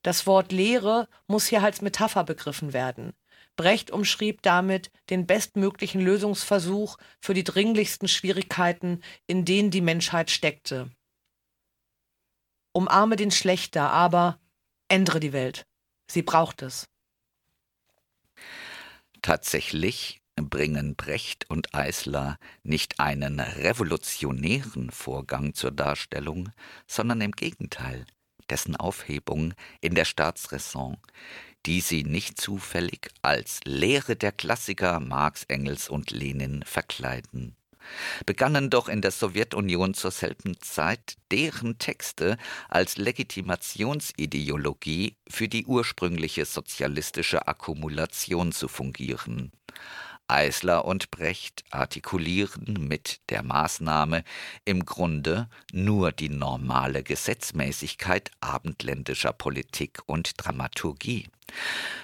Das 0.01 0.25
Wort 0.25 0.51
Lehre 0.51 1.07
muss 1.27 1.45
hier 1.45 1.61
als 1.61 1.83
Metapher 1.83 2.23
begriffen 2.23 2.73
werden. 2.73 3.13
Brecht 3.55 3.91
umschrieb 3.91 4.41
damit 4.41 4.91
den 5.09 5.25
bestmöglichen 5.25 6.01
Lösungsversuch 6.01 6.97
für 7.19 7.33
die 7.33 7.43
dringlichsten 7.43 8.07
Schwierigkeiten, 8.07 9.01
in 9.27 9.45
denen 9.45 9.71
die 9.71 9.81
Menschheit 9.81 10.31
steckte. 10.31 10.91
Umarme 12.73 13.15
den 13.15 13.31
Schlechter, 13.31 13.89
aber 13.91 14.39
ändere 14.89 15.19
die 15.19 15.33
Welt. 15.33 15.65
Sie 16.11 16.21
braucht 16.21 16.61
es. 16.61 16.87
Tatsächlich 19.21 20.21
bringen 20.35 20.95
Brecht 20.95 21.49
und 21.49 21.73
Eisler 21.73 22.37
nicht 22.63 22.99
einen 22.99 23.39
revolutionären 23.39 24.91
Vorgang 24.91 25.53
zur 25.53 25.71
Darstellung, 25.71 26.49
sondern 26.87 27.21
im 27.21 27.31
Gegenteil 27.31 28.05
dessen 28.49 28.75
Aufhebung 28.75 29.53
in 29.81 29.95
der 29.95 30.05
Staatsräson, 30.05 30.97
die 31.65 31.81
sie 31.81 32.03
nicht 32.03 32.39
zufällig 32.39 33.09
als 33.21 33.59
Lehre 33.65 34.15
der 34.15 34.31
Klassiker 34.31 34.99
Marx, 34.99 35.43
Engels 35.45 35.89
und 35.89 36.11
Lenin 36.11 36.63
verkleiden. 36.63 37.55
Begannen 38.25 38.71
doch 38.71 38.89
in 38.89 39.01
der 39.01 39.11
Sowjetunion 39.11 39.93
zur 39.93 40.11
selben 40.11 40.59
Zeit 40.59 41.15
deren 41.31 41.77
Texte 41.77 42.37
als 42.67 42.97
Legitimationsideologie 42.97 45.15
für 45.27 45.47
die 45.47 45.65
ursprüngliche 45.65 46.43
sozialistische 46.45 47.47
Akkumulation 47.47 48.51
zu 48.51 48.67
fungieren. 48.67 49.51
Eisler 50.27 50.85
und 50.85 51.11
Brecht 51.11 51.63
artikulieren 51.69 52.87
mit 52.87 53.21
der 53.29 53.43
Maßnahme 53.43 54.23
im 54.65 54.85
Grunde 54.85 55.49
nur 55.71 56.11
die 56.11 56.29
normale 56.29 57.03
Gesetzmäßigkeit 57.03 58.31
abendländischer 58.41 59.33
Politik 59.33 59.99
und 60.05 60.33
Dramaturgie. 60.37 61.27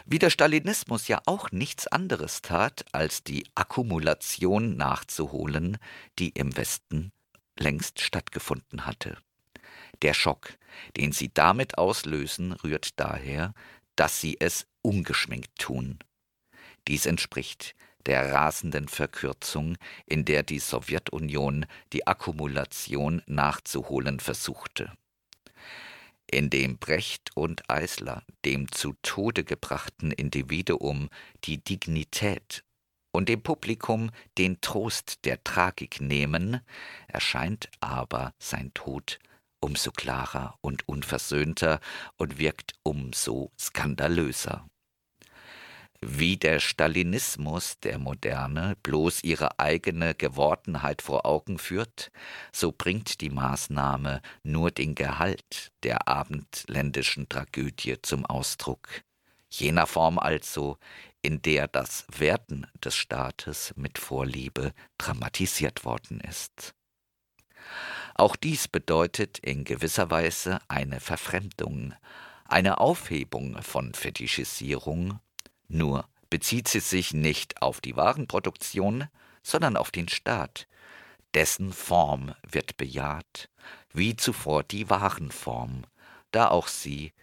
Wie 0.06 0.20
der 0.20 0.30
Stalinismus 0.30 1.08
ja 1.08 1.22
auch 1.26 1.52
nichts 1.52 1.88
anderes 1.88 2.42
tat, 2.42 2.86
als 2.92 3.24
die 3.24 3.46
Akkumulation 3.56 4.78
nachzuholen, 4.78 5.78
die 6.20 6.30
im 6.30 6.56
Westen 6.56 7.12
längst 7.58 8.02
stattgefunden 8.02 8.86
hatte. 8.86 9.18
Der 10.02 10.14
Schock, 10.14 10.54
den 10.98 11.12
sie 11.12 11.32
damit 11.34 11.78
auslösen, 11.78 12.54
rührt 12.54 13.00
daher, 13.00 13.54
dass 13.96 14.20
sie 14.20 14.38
es 14.40 14.68
ungeschminkt 14.82 15.58
tun. 15.60 16.00
Dies 16.88 17.06
entspricht 17.06 17.76
der 18.06 18.32
rasenden 18.32 18.88
Verkürzung, 18.88 19.78
in 20.06 20.26
der 20.26 20.44
die 20.44 20.60
Sowjetunion 20.60 21.66
die 21.94 22.08
Akkumulation 22.08 23.22
nachzuholen 23.28 24.20
versuchte. 24.20 24.92
Indem 26.28 26.78
Brecht 26.78 27.32
und 27.36 27.70
Eisler 27.70 28.24
dem 28.46 28.72
zu 28.72 28.94
Tode 29.02 29.44
gebrachten 29.44 30.12
Individuum 30.12 31.10
die 31.44 31.58
Dignität 31.58 32.64
und 33.12 33.28
dem 33.28 33.44
Publikum 33.44 34.12
den 34.38 34.62
Trost 34.62 35.26
der 35.26 35.44
Tragik 35.44 36.00
nehmen, 36.00 36.62
erscheint 37.08 37.70
aber 37.82 38.34
sein 38.40 38.74
Tod 38.74 39.20
umso 39.62 39.92
klarer 39.92 40.58
und 40.62 40.88
unversöhnter 40.88 41.80
und 42.18 42.40
wirkt 42.40 42.74
umso 42.84 43.52
skandalöser 43.60 44.68
wie 46.04 46.36
der 46.36 46.60
Stalinismus 46.60 47.80
der 47.80 48.00
Moderne 48.00 48.76
bloß 48.82 49.24
ihre 49.24 49.60
eigene 49.60 50.16
Gewordenheit 50.16 51.02
vor 51.04 51.26
Augen 51.26 51.60
führt, 51.60 52.12
so 52.52 52.72
bringt 52.72 53.22
die 53.22 53.30
Maßnahme 53.30 54.22
nur 54.44 54.72
den 54.72 54.96
Gehalt 54.96 55.72
der 55.84 56.08
abendländischen 56.08 57.30
Tragödie 57.30 58.02
zum 58.02 58.26
Ausdruck, 58.26 58.88
jener 59.50 59.86
Form 59.86 60.18
also, 60.18 60.78
in 61.22 61.42
der 61.44 61.68
das 61.68 62.06
Werden 62.18 62.66
des 62.84 62.96
Staates 62.96 63.74
mit 63.76 64.00
Vorliebe 64.00 64.74
dramatisiert 64.98 65.86
worden 65.86 66.20
ist. 66.22 66.74
Auch 68.16 68.36
dies 68.36 68.68
bedeutet 68.68 69.38
in 69.38 69.64
gewisser 69.64 70.10
Weise 70.10 70.60
eine 70.68 71.00
Verfremdung, 71.00 71.94
eine 72.46 72.80
Aufhebung 72.80 73.62
von 73.62 73.94
Fetischisierung 73.94 75.20
nur 75.72 76.08
bezieht 76.30 76.68
sie 76.68 76.80
sich 76.80 77.14
nicht 77.14 77.62
auf 77.62 77.82
die 77.82 77.96
Warenproduktion, 77.96 79.08
sondern 79.44 79.78
auf 79.78 79.92
den 79.92 80.08
Staat. 80.08 80.68
Dessen 81.34 81.72
Form 81.72 82.34
wird 82.48 82.78
bejaht, 82.78 83.50
wie 83.94 84.16
zuvor 84.16 84.64
die 84.64 84.90
Warenform, 84.90 85.86
da 86.32 86.50
auch 86.50 86.68
sie 86.68 87.14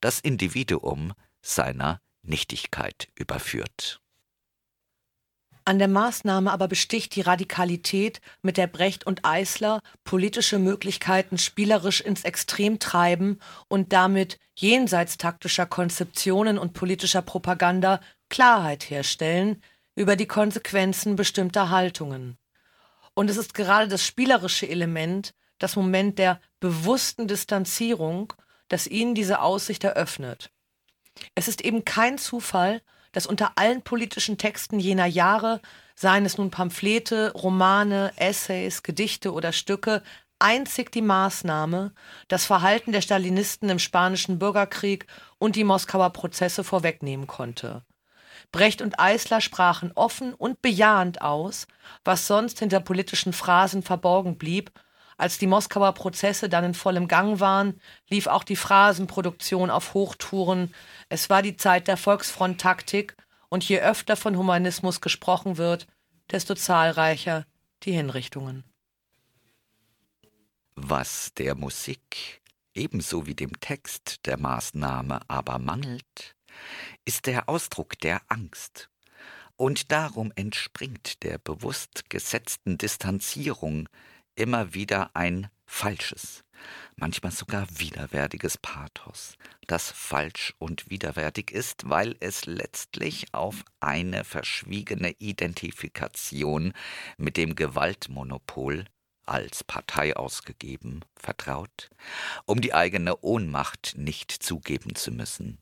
das 0.00 0.20
Individuum 0.20 1.12
seiner 1.42 2.00
Nichtigkeit 2.22 3.08
überführt. 3.14 4.00
An 5.64 5.78
der 5.78 5.88
Maßnahme 5.88 6.50
aber 6.50 6.68
besticht 6.68 7.14
die 7.14 7.20
Radikalität, 7.20 8.20
mit 8.42 8.56
der 8.56 8.66
Brecht 8.66 9.06
und 9.06 9.24
Eisler 9.24 9.80
politische 10.04 10.58
Möglichkeiten 10.58 11.38
spielerisch 11.38 12.00
ins 12.00 12.24
Extrem 12.24 12.78
treiben 12.78 13.38
und 13.68 13.92
damit 13.92 14.38
jenseits 14.54 15.18
taktischer 15.18 15.66
Konzeptionen 15.66 16.58
und 16.58 16.72
politischer 16.72 17.22
Propaganda 17.22 18.00
Klarheit 18.28 18.88
herstellen 18.88 19.62
über 19.94 20.16
die 20.16 20.26
Konsequenzen 20.26 21.16
bestimmter 21.16 21.70
Haltungen. 21.70 22.38
Und 23.14 23.28
es 23.28 23.36
ist 23.36 23.54
gerade 23.54 23.88
das 23.88 24.04
spielerische 24.04 24.68
Element, 24.68 25.34
das 25.58 25.76
Moment 25.76 26.18
der 26.18 26.40
bewussten 26.58 27.28
Distanzierung, 27.28 28.32
das 28.68 28.86
ihnen 28.86 29.14
diese 29.14 29.40
Aussicht 29.42 29.84
eröffnet. 29.84 30.50
Es 31.34 31.48
ist 31.48 31.60
eben 31.60 31.84
kein 31.84 32.18
Zufall, 32.18 32.80
dass 33.12 33.26
unter 33.26 33.52
allen 33.56 33.82
politischen 33.82 34.38
Texten 34.38 34.78
jener 34.78 35.06
Jahre, 35.06 35.60
seien 35.94 36.24
es 36.24 36.38
nun 36.38 36.50
Pamphlete, 36.50 37.32
Romane, 37.32 38.12
Essays, 38.16 38.82
Gedichte 38.82 39.32
oder 39.32 39.52
Stücke, 39.52 40.02
einzig 40.38 40.90
die 40.90 41.02
Maßnahme, 41.02 41.92
das 42.28 42.46
Verhalten 42.46 42.92
der 42.92 43.02
Stalinisten 43.02 43.68
im 43.68 43.78
spanischen 43.78 44.38
Bürgerkrieg 44.38 45.06
und 45.38 45.56
die 45.56 45.64
Moskauer 45.64 46.10
Prozesse 46.10 46.64
vorwegnehmen 46.64 47.26
konnte. 47.26 47.84
Brecht 48.52 48.82
und 48.82 48.98
Eisler 48.98 49.40
sprachen 49.40 49.92
offen 49.94 50.34
und 50.34 50.60
bejahend 50.62 51.22
aus, 51.22 51.66
was 52.04 52.26
sonst 52.26 52.58
hinter 52.58 52.80
politischen 52.80 53.32
Phrasen 53.32 53.82
verborgen 53.82 54.38
blieb. 54.38 54.72
Als 55.20 55.36
die 55.36 55.46
Moskauer 55.46 55.92
Prozesse 55.92 56.48
dann 56.48 56.64
in 56.64 56.72
vollem 56.72 57.06
Gang 57.06 57.40
waren, 57.40 57.78
lief 58.08 58.26
auch 58.26 58.42
die 58.42 58.56
Phrasenproduktion 58.56 59.68
auf 59.68 59.92
Hochtouren. 59.92 60.74
Es 61.10 61.28
war 61.28 61.42
die 61.42 61.58
Zeit 61.58 61.88
der 61.88 61.98
Volksfront-Taktik 61.98 63.18
und 63.50 63.62
je 63.68 63.80
öfter 63.80 64.16
von 64.16 64.38
Humanismus 64.38 65.02
gesprochen 65.02 65.58
wird, 65.58 65.86
desto 66.30 66.54
zahlreicher 66.54 67.44
die 67.82 67.92
Hinrichtungen. 67.92 68.64
Was 70.74 71.34
der 71.34 71.54
Musik 71.54 72.40
ebenso 72.72 73.26
wie 73.26 73.34
dem 73.34 73.60
Text 73.60 74.24
der 74.24 74.38
Maßnahme 74.38 75.20
aber 75.28 75.58
mangelt, 75.58 76.34
ist 77.04 77.26
der 77.26 77.46
Ausdruck 77.46 77.98
der 77.98 78.22
Angst. 78.28 78.88
Und 79.56 79.92
darum 79.92 80.32
entspringt 80.34 81.22
der 81.22 81.36
bewusst 81.36 82.08
gesetzten 82.08 82.78
Distanzierung 82.78 83.86
immer 84.40 84.72
wieder 84.72 85.10
ein 85.14 85.50
falsches, 85.66 86.44
manchmal 86.96 87.30
sogar 87.30 87.66
widerwärtiges 87.78 88.56
Pathos, 88.56 89.34
das 89.66 89.90
falsch 89.90 90.54
und 90.58 90.88
widerwärtig 90.88 91.50
ist, 91.50 91.88
weil 91.90 92.16
es 92.20 92.46
letztlich 92.46 93.32
auf 93.32 93.64
eine 93.80 94.24
verschwiegene 94.24 95.10
Identifikation 95.18 96.72
mit 97.18 97.36
dem 97.36 97.54
Gewaltmonopol 97.54 98.86
als 99.26 99.62
Partei 99.62 100.16
ausgegeben 100.16 101.04
vertraut, 101.14 101.90
um 102.46 102.62
die 102.62 102.72
eigene 102.72 103.20
Ohnmacht 103.20 103.92
nicht 103.96 104.32
zugeben 104.32 104.94
zu 104.94 105.12
müssen. 105.12 105.58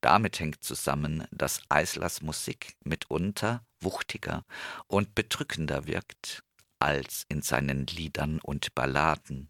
Damit 0.00 0.40
hängt 0.40 0.64
zusammen, 0.64 1.26
dass 1.30 1.60
Eislers 1.68 2.22
Musik 2.22 2.76
mitunter 2.82 3.62
wuchtiger 3.80 4.44
und 4.88 5.14
bedrückender 5.14 5.86
wirkt 5.86 6.42
als 6.80 7.24
in 7.28 7.42
seinen 7.42 7.86
Liedern 7.86 8.40
und 8.42 8.74
Balladen. 8.74 9.48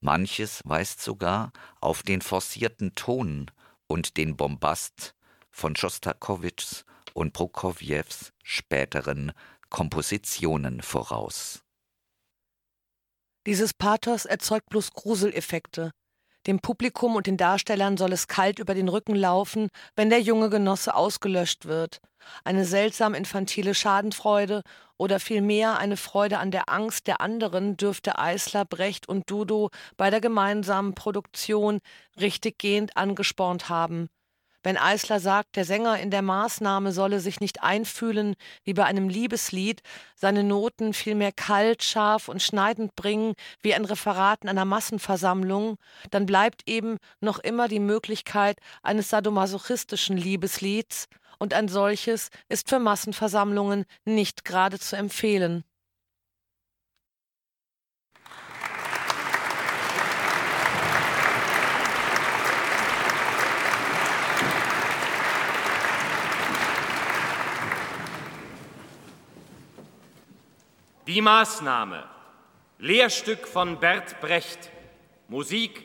Manches 0.00 0.60
weist 0.64 1.02
sogar 1.02 1.52
auf 1.80 2.02
den 2.02 2.20
forcierten 2.20 2.94
Ton 2.94 3.50
und 3.86 4.16
den 4.16 4.36
Bombast 4.36 5.14
von 5.50 5.76
Schostakowitschs 5.76 6.84
und 7.12 7.32
Prokofjews 7.32 8.32
späteren 8.42 9.32
Kompositionen 9.70 10.82
voraus. 10.82 11.62
Dieses 13.46 13.74
Pathos 13.74 14.24
erzeugt 14.24 14.70
bloß 14.70 14.92
Gruseleffekte. 14.92 15.92
Dem 16.46 16.60
Publikum 16.60 17.16
und 17.16 17.26
den 17.26 17.36
Darstellern 17.36 17.96
soll 17.96 18.12
es 18.12 18.26
kalt 18.26 18.58
über 18.58 18.74
den 18.74 18.88
Rücken 18.88 19.14
laufen, 19.14 19.68
wenn 19.96 20.10
der 20.10 20.20
junge 20.20 20.50
Genosse 20.50 20.94
ausgelöscht 20.94 21.64
wird. 21.64 22.00
Eine 22.44 22.64
seltsam 22.64 23.14
infantile 23.14 23.74
Schadenfreude 23.74 24.62
oder 24.96 25.20
vielmehr 25.20 25.78
eine 25.78 25.96
Freude 25.96 26.38
an 26.38 26.50
der 26.50 26.68
Angst 26.68 27.06
der 27.06 27.20
anderen 27.20 27.76
dürfte 27.76 28.18
Eisler, 28.18 28.64
Brecht 28.64 29.08
und 29.08 29.30
Dudo 29.30 29.70
bei 29.96 30.10
der 30.10 30.20
gemeinsamen 30.20 30.94
Produktion 30.94 31.80
richtiggehend 32.20 32.96
angespornt 32.96 33.68
haben. 33.68 34.08
Wenn 34.64 34.78
Eisler 34.78 35.20
sagt, 35.20 35.56
der 35.56 35.66
Sänger 35.66 35.98
in 35.98 36.10
der 36.10 36.22
Maßnahme 36.22 36.90
solle 36.90 37.20
sich 37.20 37.38
nicht 37.38 37.62
einfühlen 37.62 38.34
wie 38.64 38.72
bei 38.72 38.84
einem 38.84 39.10
Liebeslied, 39.10 39.82
seine 40.14 40.42
Noten 40.42 40.94
vielmehr 40.94 41.32
kalt, 41.32 41.82
scharf 41.82 42.28
und 42.28 42.42
schneidend 42.42 42.96
bringen 42.96 43.34
wie 43.60 43.74
ein 43.74 43.84
Referat 43.84 44.42
in 44.42 44.48
einer 44.48 44.64
Massenversammlung, 44.64 45.76
dann 46.10 46.24
bleibt 46.24 46.62
eben 46.66 46.96
noch 47.20 47.38
immer 47.40 47.68
die 47.68 47.78
Möglichkeit 47.78 48.58
eines 48.82 49.10
sadomasochistischen 49.10 50.16
Liebeslieds, 50.16 51.08
und 51.38 51.54
ein 51.54 51.68
solches 51.68 52.30
ist 52.48 52.68
für 52.68 52.78
Massenversammlungen 52.78 53.84
nicht 54.04 54.44
gerade 54.44 54.78
zu 54.78 54.96
empfehlen. 54.96 55.64
Die 71.06 71.20
Maßnahme. 71.20 72.08
Lehrstück 72.78 73.46
von 73.46 73.78
Bert 73.78 74.20
Brecht. 74.20 74.70
Musik 75.28 75.84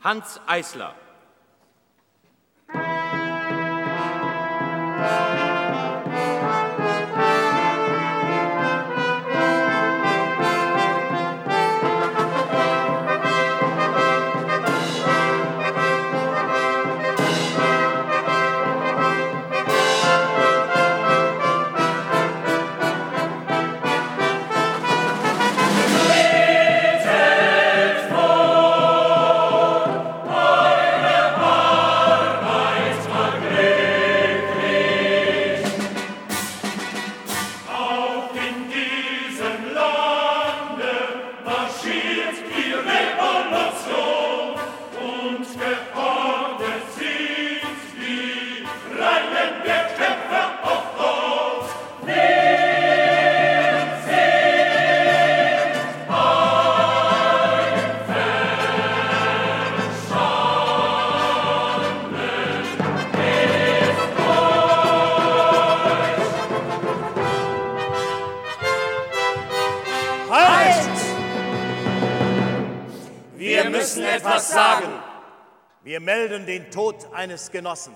Hans 0.00 0.40
Eisler. 0.46 0.94
Auch 5.08 5.37
den 76.48 76.70
Tod 76.70 77.12
eines 77.12 77.50
Genossen. 77.50 77.94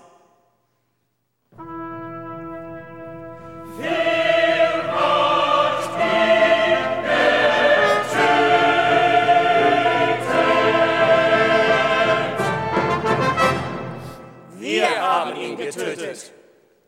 Wir 14.59 15.01
haben 15.01 15.35
ihn 15.35 15.57
getötet. 15.57 16.31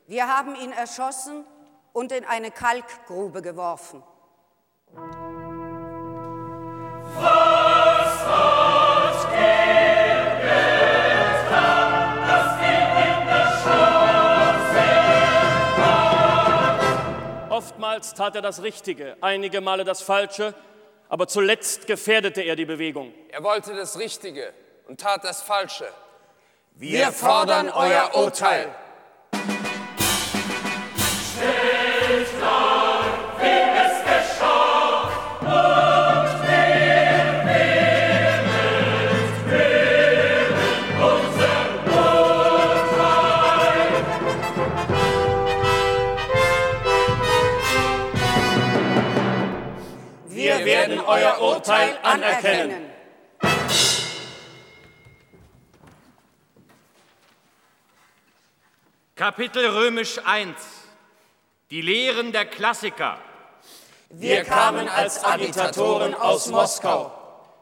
Wir 0.06 0.28
haben 0.28 0.56
ihn 0.56 0.72
erschossen 0.72 1.46
und 1.94 2.12
in 2.12 2.26
eine 2.26 2.52
Kalkgrube 2.52 3.42
geworfen. 3.42 4.04
Oftmals 17.96 18.14
tat 18.14 18.36
er 18.36 18.42
das 18.42 18.62
Richtige, 18.62 19.16
einige 19.22 19.62
Male 19.62 19.86
das 19.86 20.02
Falsche, 20.02 20.54
aber 21.08 21.30
zuletzt 21.30 21.88
gefährdete 21.88 22.42
er 22.42 22.58
die 22.58 22.66
Bewegung. 22.66 23.14
Er 23.30 23.42
wollte 23.42 23.74
das 23.74 23.98
Richtige 23.98 24.52
und 24.90 25.00
tat 25.00 25.24
das 25.24 25.42
Falsche. 25.42 25.88
Wir 26.74 27.14
fordern 27.14 27.70
euer 27.70 28.12
Urteil. 28.16 28.76
Wir 31.40 31.85
euer 51.08 51.42
Urteil 51.42 51.98
anerkennen. 52.04 52.92
Kapitel 59.16 59.66
Römisch 59.68 60.20
1. 60.26 60.56
Die 61.70 61.82
Lehren 61.82 62.32
der 62.32 62.46
Klassiker. 62.46 63.18
Wir 64.10 64.44
kamen 64.44 64.90
als 64.90 65.24
Agitatoren 65.24 66.14
aus 66.14 66.48
Moskau. 66.48 67.12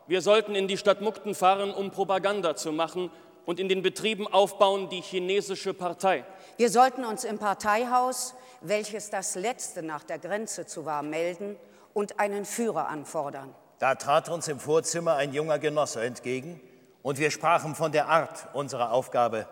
Wir 0.07 0.21
sollten 0.21 0.55
in 0.55 0.67
die 0.67 0.77
Stadt 0.77 1.01
Mukden 1.01 1.35
fahren, 1.35 1.73
um 1.73 1.91
Propaganda 1.91 2.55
zu 2.55 2.71
machen 2.71 3.11
und 3.45 3.59
in 3.59 3.69
den 3.69 3.81
Betrieben 3.81 4.27
aufbauen 4.27 4.89
die 4.89 5.01
chinesische 5.01 5.73
Partei. 5.73 6.25
Wir 6.57 6.69
sollten 6.69 7.05
uns 7.05 7.23
im 7.23 7.39
Parteihaus, 7.39 8.33
welches 8.61 9.09
das 9.09 9.35
letzte 9.35 9.83
nach 9.83 10.03
der 10.03 10.19
Grenze 10.19 10.65
zu 10.65 10.85
war, 10.85 11.03
melden 11.03 11.55
und 11.93 12.19
einen 12.19 12.45
Führer 12.45 12.87
anfordern. 12.87 13.53
Da 13.79 13.95
trat 13.95 14.29
uns 14.29 14.47
im 14.47 14.59
Vorzimmer 14.59 15.15
ein 15.15 15.33
junger 15.33 15.59
Genosse 15.59 16.01
entgegen 16.03 16.61
und 17.01 17.19
wir 17.19 17.31
sprachen 17.31 17.75
von 17.75 17.91
der 17.91 18.07
Art 18.07 18.47
unserer 18.53 18.91
Aufgabe. 18.91 19.47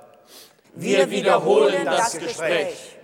Wir 0.74 1.10
wiederholen 1.10 1.86
das 1.86 2.18
Gespräch. 2.18 2.98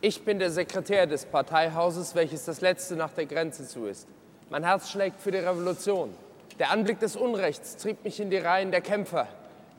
Ich 0.00 0.24
bin 0.24 0.38
der 0.38 0.50
Sekretär 0.50 1.06
des 1.06 1.26
Parteihauses, 1.26 2.14
welches 2.14 2.44
das 2.44 2.60
letzte 2.60 2.96
nach 2.96 3.10
der 3.10 3.26
Grenze 3.26 3.66
zu 3.66 3.86
ist. 3.86 4.06
Mein 4.50 4.64
Herz 4.64 4.90
schlägt 4.90 5.20
für 5.20 5.30
die 5.30 5.38
Revolution. 5.38 6.14
Der 6.58 6.70
Anblick 6.70 6.98
des 6.98 7.16
Unrechts 7.16 7.76
trieb 7.76 8.02
mich 8.02 8.18
in 8.18 8.30
die 8.30 8.38
Reihen 8.38 8.70
der 8.70 8.80
Kämpfer. 8.80 9.28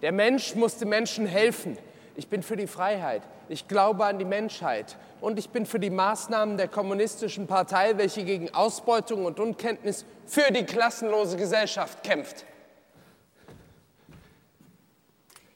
Der 0.02 0.12
Mensch 0.12 0.56
musste 0.56 0.86
Menschen 0.86 1.26
helfen. 1.26 1.78
Ich 2.16 2.28
bin 2.28 2.44
für 2.44 2.56
die 2.56 2.68
Freiheit. 2.68 3.22
Ich 3.50 3.68
glaube 3.68 4.06
an 4.06 4.20
die 4.20 4.26
Menschheit. 4.26 4.98
Und 5.22 5.38
ich 5.38 5.50
bin 5.50 5.66
für 5.66 5.80
die 5.80 5.90
Maßnahmen 5.90 6.58
der 6.58 6.68
kommunistischen 6.68 7.46
Partei, 7.46 7.98
welche 7.98 8.24
gegen 8.24 8.54
Ausbeutung 8.54 9.26
und 9.26 9.40
Unkenntnis 9.40 10.06
für 10.26 10.52
die 10.52 10.64
klassenlose 10.64 11.36
Gesellschaft 11.36 12.04
kämpft. 12.04 12.46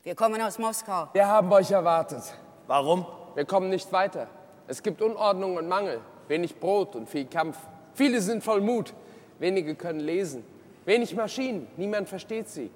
Wir 0.04 0.16
kommen 0.16 0.42
aus 0.42 0.60
Moskau. 0.60 1.08
Wir 1.14 1.28
haben 1.28 1.50
euch 1.54 1.72
erwartet. 1.72 2.24
Warum? 2.68 3.06
Wir 3.36 3.46
kommen 3.46 3.70
nicht 3.70 3.92
weiter. 3.94 4.28
Es 4.68 4.84
gibt 4.84 5.02
Unordnung 5.02 5.56
und 5.56 5.70
Mangel, 5.70 6.02
wenig 6.28 6.60
Brot 6.60 6.96
und 6.96 7.10
viel 7.10 7.26
Kampf. 7.26 7.58
Viele 7.94 8.22
sind 8.22 8.44
voll 8.44 8.60
Mut, 8.60 8.94
wenige 9.40 9.76
können 9.76 10.02
lesen. 10.02 10.44
Wenig 10.86 11.16
Maschinen, 11.16 11.68
niemand 11.78 12.10
versteht 12.10 12.50
sie. 12.50 12.70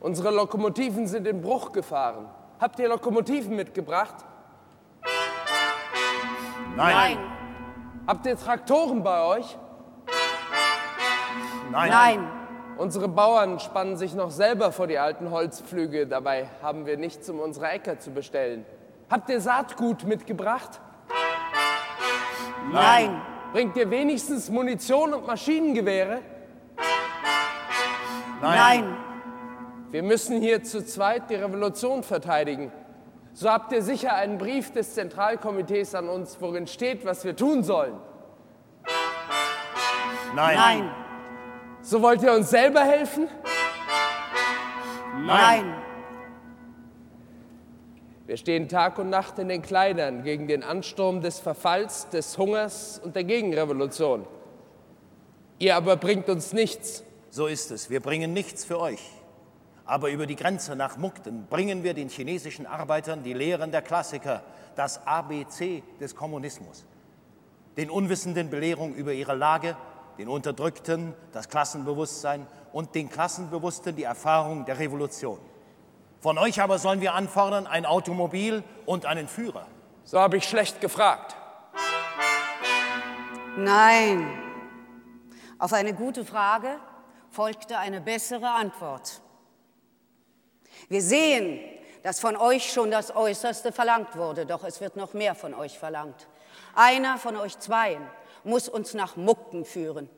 Unsere 0.00 0.30
Lokomotiven 0.30 1.06
sind 1.06 1.26
in 1.26 1.40
Bruch 1.40 1.72
gefahren. 1.72 2.28
Habt 2.60 2.78
ihr 2.78 2.88
Lokomotiven 2.88 3.56
mitgebracht? 3.56 4.16
Nein. 6.78 7.18
Habt 8.06 8.24
ihr 8.24 8.36
Traktoren 8.36 9.02
bei 9.02 9.24
euch? 9.24 9.58
Nein. 11.72 11.90
Nein. 11.90 12.30
Unsere 12.76 13.08
Bauern 13.08 13.58
spannen 13.58 13.96
sich 13.96 14.14
noch 14.14 14.30
selber 14.30 14.70
vor 14.70 14.86
die 14.86 14.98
alten 14.98 15.32
Holzpflüge. 15.32 16.06
Dabei 16.06 16.48
haben 16.62 16.86
wir 16.86 16.96
nichts, 16.96 17.28
um 17.28 17.40
unsere 17.40 17.68
Äcker 17.68 17.98
zu 17.98 18.12
bestellen. 18.12 18.64
Habt 19.10 19.28
ihr 19.28 19.40
Saatgut 19.40 20.04
mitgebracht? 20.04 20.80
Nein. 22.70 23.20
Bringt 23.52 23.76
ihr 23.76 23.90
wenigstens 23.90 24.48
Munition 24.48 25.14
und 25.14 25.26
Maschinengewehre? 25.26 26.20
Nein. 28.40 28.96
Wir 29.90 30.04
müssen 30.04 30.40
hier 30.40 30.62
zu 30.62 30.84
zweit 30.84 31.28
die 31.28 31.34
Revolution 31.34 32.04
verteidigen. 32.04 32.70
So 33.38 33.48
habt 33.48 33.70
ihr 33.70 33.82
sicher 33.82 34.16
einen 34.16 34.36
Brief 34.36 34.72
des 34.72 34.94
Zentralkomitees 34.94 35.94
an 35.94 36.08
uns, 36.08 36.38
worin 36.40 36.66
steht, 36.66 37.04
was 37.04 37.24
wir 37.24 37.36
tun 37.36 37.62
sollen. 37.62 37.94
Nein. 40.34 40.56
Nein. 40.56 40.90
So 41.80 42.02
wollt 42.02 42.20
ihr 42.24 42.32
uns 42.32 42.50
selber 42.50 42.80
helfen? 42.80 43.28
Nein. 45.24 45.72
Wir 48.26 48.36
stehen 48.36 48.68
Tag 48.68 48.98
und 48.98 49.08
Nacht 49.08 49.38
in 49.38 49.46
den 49.48 49.62
Kleidern 49.62 50.24
gegen 50.24 50.48
den 50.48 50.64
Ansturm 50.64 51.20
des 51.20 51.38
Verfalls, 51.38 52.08
des 52.08 52.36
Hungers 52.38 53.00
und 53.04 53.14
der 53.14 53.22
Gegenrevolution. 53.22 54.26
Ihr 55.60 55.76
aber 55.76 55.96
bringt 55.96 56.28
uns 56.28 56.52
nichts. 56.52 57.04
So 57.30 57.46
ist 57.46 57.70
es. 57.70 57.88
Wir 57.88 58.00
bringen 58.00 58.32
nichts 58.32 58.64
für 58.64 58.80
euch. 58.80 59.17
Aber 59.88 60.10
über 60.10 60.26
die 60.26 60.36
Grenze 60.36 60.76
nach 60.76 60.98
Mukden 60.98 61.46
bringen 61.46 61.82
wir 61.82 61.94
den 61.94 62.10
chinesischen 62.10 62.66
Arbeitern 62.66 63.22
die 63.22 63.32
Lehren 63.32 63.72
der 63.72 63.80
Klassiker, 63.80 64.42
das 64.76 65.06
ABC 65.06 65.82
des 65.98 66.14
Kommunismus. 66.14 66.84
Den 67.78 67.88
Unwissenden 67.88 68.50
Belehrung 68.50 68.94
über 68.94 69.14
ihre 69.14 69.34
Lage, 69.34 69.78
den 70.18 70.28
Unterdrückten 70.28 71.14
das 71.32 71.48
Klassenbewusstsein 71.48 72.46
und 72.70 72.94
den 72.94 73.08
Klassenbewussten 73.08 73.96
die 73.96 74.02
Erfahrung 74.02 74.66
der 74.66 74.78
Revolution. 74.78 75.38
Von 76.20 76.36
euch 76.36 76.60
aber 76.60 76.78
sollen 76.78 77.00
wir 77.00 77.14
anfordern 77.14 77.66
ein 77.66 77.86
Automobil 77.86 78.62
und 78.84 79.06
einen 79.06 79.26
Führer. 79.26 79.66
So 80.04 80.20
habe 80.20 80.36
ich 80.36 80.44
schlecht 80.44 80.82
gefragt. 80.82 81.34
Nein. 83.56 84.28
Auf 85.58 85.72
eine 85.72 85.94
gute 85.94 86.26
Frage 86.26 86.76
folgte 87.30 87.78
eine 87.78 88.02
bessere 88.02 88.50
Antwort. 88.50 89.22
Wir 90.88 91.02
sehen, 91.02 91.60
dass 92.02 92.20
von 92.20 92.36
euch 92.36 92.72
schon 92.72 92.90
das 92.90 93.14
Äußerste 93.14 93.72
verlangt 93.72 94.16
wurde, 94.16 94.46
doch 94.46 94.64
es 94.64 94.80
wird 94.80 94.96
noch 94.96 95.12
mehr 95.12 95.34
von 95.34 95.54
euch 95.54 95.78
verlangt. 95.78 96.26
Einer 96.74 97.18
von 97.18 97.36
euch 97.36 97.58
zweien 97.58 98.02
muss 98.44 98.68
uns 98.68 98.94
nach 98.94 99.16
Muckten 99.16 99.64
führen. 99.64 100.08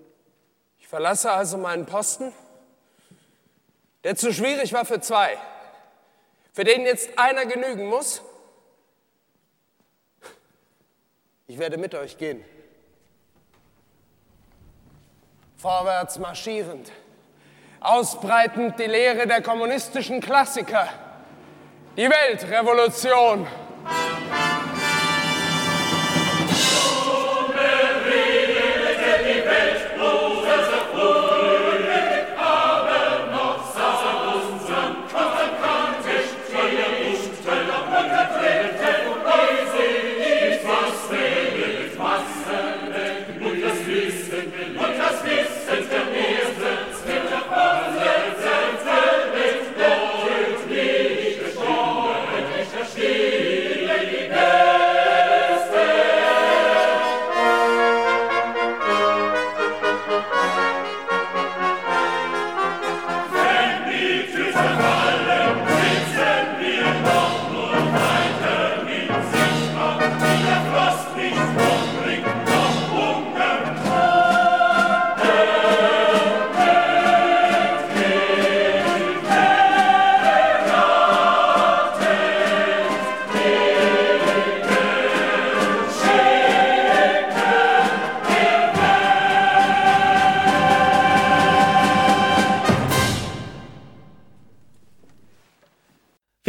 Ich 0.79 0.87
verlasse 0.87 1.33
also 1.33 1.59
meinen 1.59 1.87
Posten, 1.87 2.33
der 4.05 4.17
zu 4.17 4.33
schwierig 4.33 4.73
war 4.73 4.85
für 4.85 5.01
zwei, 5.01 5.37
für 6.53 6.65
den 6.65 6.83
jetzt 6.83 7.19
einer 7.19 7.47
genügen 7.47 7.87
muss. 7.87 8.23
Ich 11.47 11.59
werde 11.59 11.79
mit 11.79 11.95
euch 11.95 12.17
gehen. 12.17 12.45
Vorwärts 15.57 16.19
marschierend, 16.19 16.91
ausbreitend 17.81 18.79
die 18.79 18.85
Lehre 18.85 19.27
der 19.27 19.43
kommunistischen 19.43 20.21
Klassiker, 20.21 20.89
die 21.97 22.09
Weltrevolution. 22.09 23.47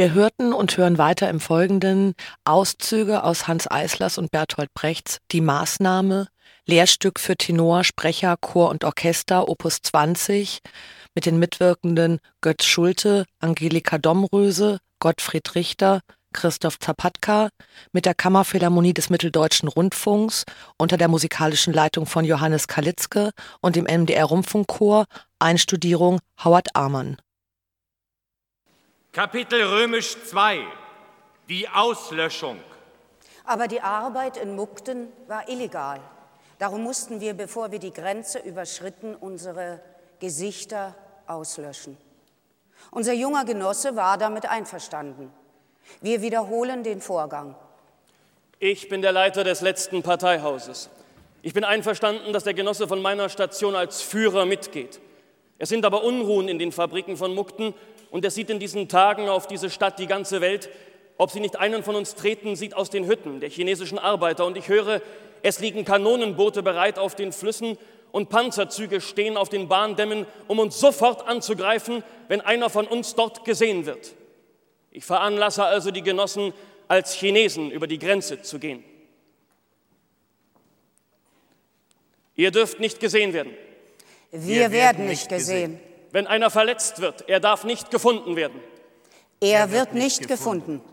Wir 0.02 0.16
hörten 0.16 0.52
und 0.52 0.78
hören 0.78 0.98
weiter 0.98 1.30
im 1.30 1.40
Folgenden 1.40 2.16
Auszüge 2.44 3.24
aus 3.24 3.48
Hans 3.48 3.70
Eislers 3.70 4.18
und 4.18 4.32
Bertolt 4.32 4.74
Brechts 4.74 5.20
Die 5.32 5.42
Maßnahme, 5.42 6.28
Lehrstück 6.66 7.20
für 7.20 7.38
Tenor, 7.38 7.84
Sprecher, 7.84 8.36
Chor 8.42 8.72
und 8.72 8.84
Orchester, 8.84 9.48
Opus 9.48 9.78
20, 9.84 10.62
mit 11.14 11.28
den 11.28 11.38
Mitwirkenden 11.38 12.18
Götz 12.42 12.66
Schulte, 12.66 13.26
Angelika 13.42 14.00
Domröse, 14.00 14.80
Gottfried 14.98 15.54
Richter, 15.54 16.02
Christoph 16.34 16.80
Zapatka, 16.80 17.50
mit 17.92 18.08
der 18.08 18.16
Kammerphilharmonie 18.16 18.96
des 18.96 19.12
Mitteldeutschen 19.12 19.70
Rundfunks 19.70 20.46
unter 20.80 20.98
der 20.98 21.10
musikalischen 21.10 21.74
Leitung 21.74 22.08
von 22.08 22.26
Johannes 22.26 22.68
Kalitzke 22.68 23.30
und 23.62 23.76
dem 23.76 23.84
MDR 23.84 24.26
Rundfunkchor, 24.26 25.06
Einstudierung 25.38 26.22
Howard 26.44 26.76
Amann. 26.76 27.18
Kapitel 29.14 29.62
Römisch 29.62 30.16
2 30.24 30.62
Die 31.50 31.68
Auslöschung. 31.68 32.58
Aber 33.44 33.68
die 33.68 33.82
Arbeit 33.82 34.38
in 34.38 34.56
Mukden 34.56 35.10
war 35.28 35.50
illegal. 35.50 36.00
Darum 36.60 36.84
mussten 36.84 37.20
wir, 37.20 37.34
bevor 37.34 37.74
wir 37.74 37.80
die 37.80 37.92
Grenze 37.92 38.40
überschritten, 38.40 39.16
unsere 39.16 39.82
Gesichter 40.22 40.96
auslöschen. 41.28 41.98
Unser 42.90 43.12
junger 43.12 43.44
Genosse 43.44 43.98
war 43.98 44.18
damit 44.18 44.46
einverstanden. 44.46 45.30
Wir 46.00 46.22
wiederholen 46.22 46.82
den 46.82 47.02
Vorgang. 47.02 47.56
Ich 48.60 48.88
bin 48.88 49.02
der 49.02 49.12
Leiter 49.12 49.44
des 49.44 49.60
letzten 49.60 50.04
Parteihauses. 50.04 50.90
Ich 51.42 51.54
bin 51.54 51.66
einverstanden, 51.66 52.32
dass 52.32 52.46
der 52.46 52.54
Genosse 52.54 52.88
von 52.88 53.02
meiner 53.02 53.28
Station 53.28 53.76
als 53.76 54.02
Führer 54.02 54.46
mitgeht. 54.46 55.02
Es 55.58 55.68
sind 55.68 55.86
aber 55.86 56.04
Unruhen 56.04 56.48
in 56.48 56.60
den 56.60 56.72
Fabriken 56.72 57.18
von 57.18 57.36
Mukden 57.36 57.76
und 58.12 58.24
er 58.26 58.32
sieht 58.32 58.50
in 58.50 58.60
diesen 58.60 58.90
Tagen 58.90 59.30
auf 59.30 59.48
diese 59.48 59.70
Stadt 59.70 59.98
die 59.98 60.06
ganze 60.06 60.42
Welt, 60.42 60.70
ob 61.18 61.32
sie 61.32 61.40
nicht 61.40 61.58
einen 61.58 61.84
von 61.84 61.96
uns 61.96 62.14
treten 62.16 62.56
sieht 62.56 62.76
aus 62.76 62.90
den 62.90 63.08
Hütten 63.08 63.40
der 63.40 63.50
chinesischen 63.50 63.98
Arbeiter. 63.98 64.46
Und 64.46 64.58
ich 64.58 64.68
höre, 64.68 65.02
es 65.42 65.60
liegen 65.60 65.86
Kanonenboote 65.86 66.62
bereit 66.62 67.00
auf 67.00 67.16
den 67.16 67.32
Flüssen 67.32 67.78
und 68.12 68.30
Panzerzüge 68.30 69.00
stehen 69.00 69.38
auf 69.38 69.48
den 69.48 69.70
Bahndämmen, 69.70 70.26
um 70.48 70.60
uns 70.60 70.80
sofort 70.80 71.28
anzugreifen, 71.28 72.04
wenn 72.28 72.42
einer 72.42 72.70
von 72.70 72.86
uns 72.86 73.16
dort 73.16 73.46
gesehen 73.46 73.86
wird. 73.86 74.14
Ich 74.92 75.06
veranlasse 75.06 75.64
also 75.64 75.92
die 75.92 76.04
Genossen, 76.04 76.54
als 76.90 77.14
Chinesen 77.14 77.72
über 77.72 77.88
die 77.88 78.00
Grenze 78.00 78.42
zu 78.42 78.60
gehen. 78.60 78.84
Ihr 82.36 82.52
dürft 82.52 82.82
nicht 82.82 83.00
gesehen 83.00 83.32
werden. 83.32 83.54
Wir, 84.32 84.42
Wir 84.42 84.72
werden 84.72 85.08
nicht 85.08 85.30
gesehen. 85.30 85.78
gesehen. 85.78 85.91
Wenn 86.12 86.28
einer 86.28 86.50
verletzt 86.50 87.00
wird, 87.00 87.28
er 87.30 87.40
darf 87.40 87.64
nicht 87.64 87.90
gefunden 87.90 88.36
werden. 88.36 88.62
Er, 89.40 89.62
er 89.62 89.72
wird, 89.72 89.94
nicht, 89.94 90.20
nicht 90.20 90.28
gefunden. 90.28 90.82
gefunden. 90.82 90.92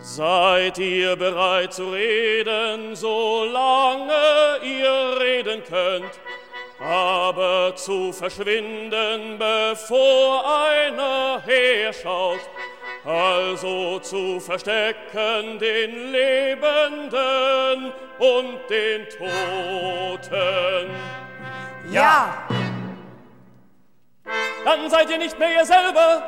Seid 0.00 0.78
ihr 0.78 1.16
bereit 1.16 1.74
zu 1.74 1.90
reden, 1.90 2.96
solange 2.96 4.12
ihr 4.62 5.20
reden 5.20 5.62
könnt, 5.64 6.18
aber 6.80 7.74
zu 7.76 8.12
verschwinden, 8.12 9.38
bevor 9.38 10.44
einer 10.44 11.42
herschaut, 11.44 12.40
also 13.04 13.98
zu 14.00 14.40
verstecken 14.40 15.58
den 15.58 16.12
Lebenden 16.12 17.92
und 18.18 18.58
den 18.68 19.08
Toten. 19.08 20.90
Ja! 21.90 22.48
Dann 24.64 24.90
seid 24.90 25.10
ihr 25.10 25.18
nicht 25.18 25.38
mehr 25.38 25.52
ihr 25.58 25.64
selber. 25.64 26.22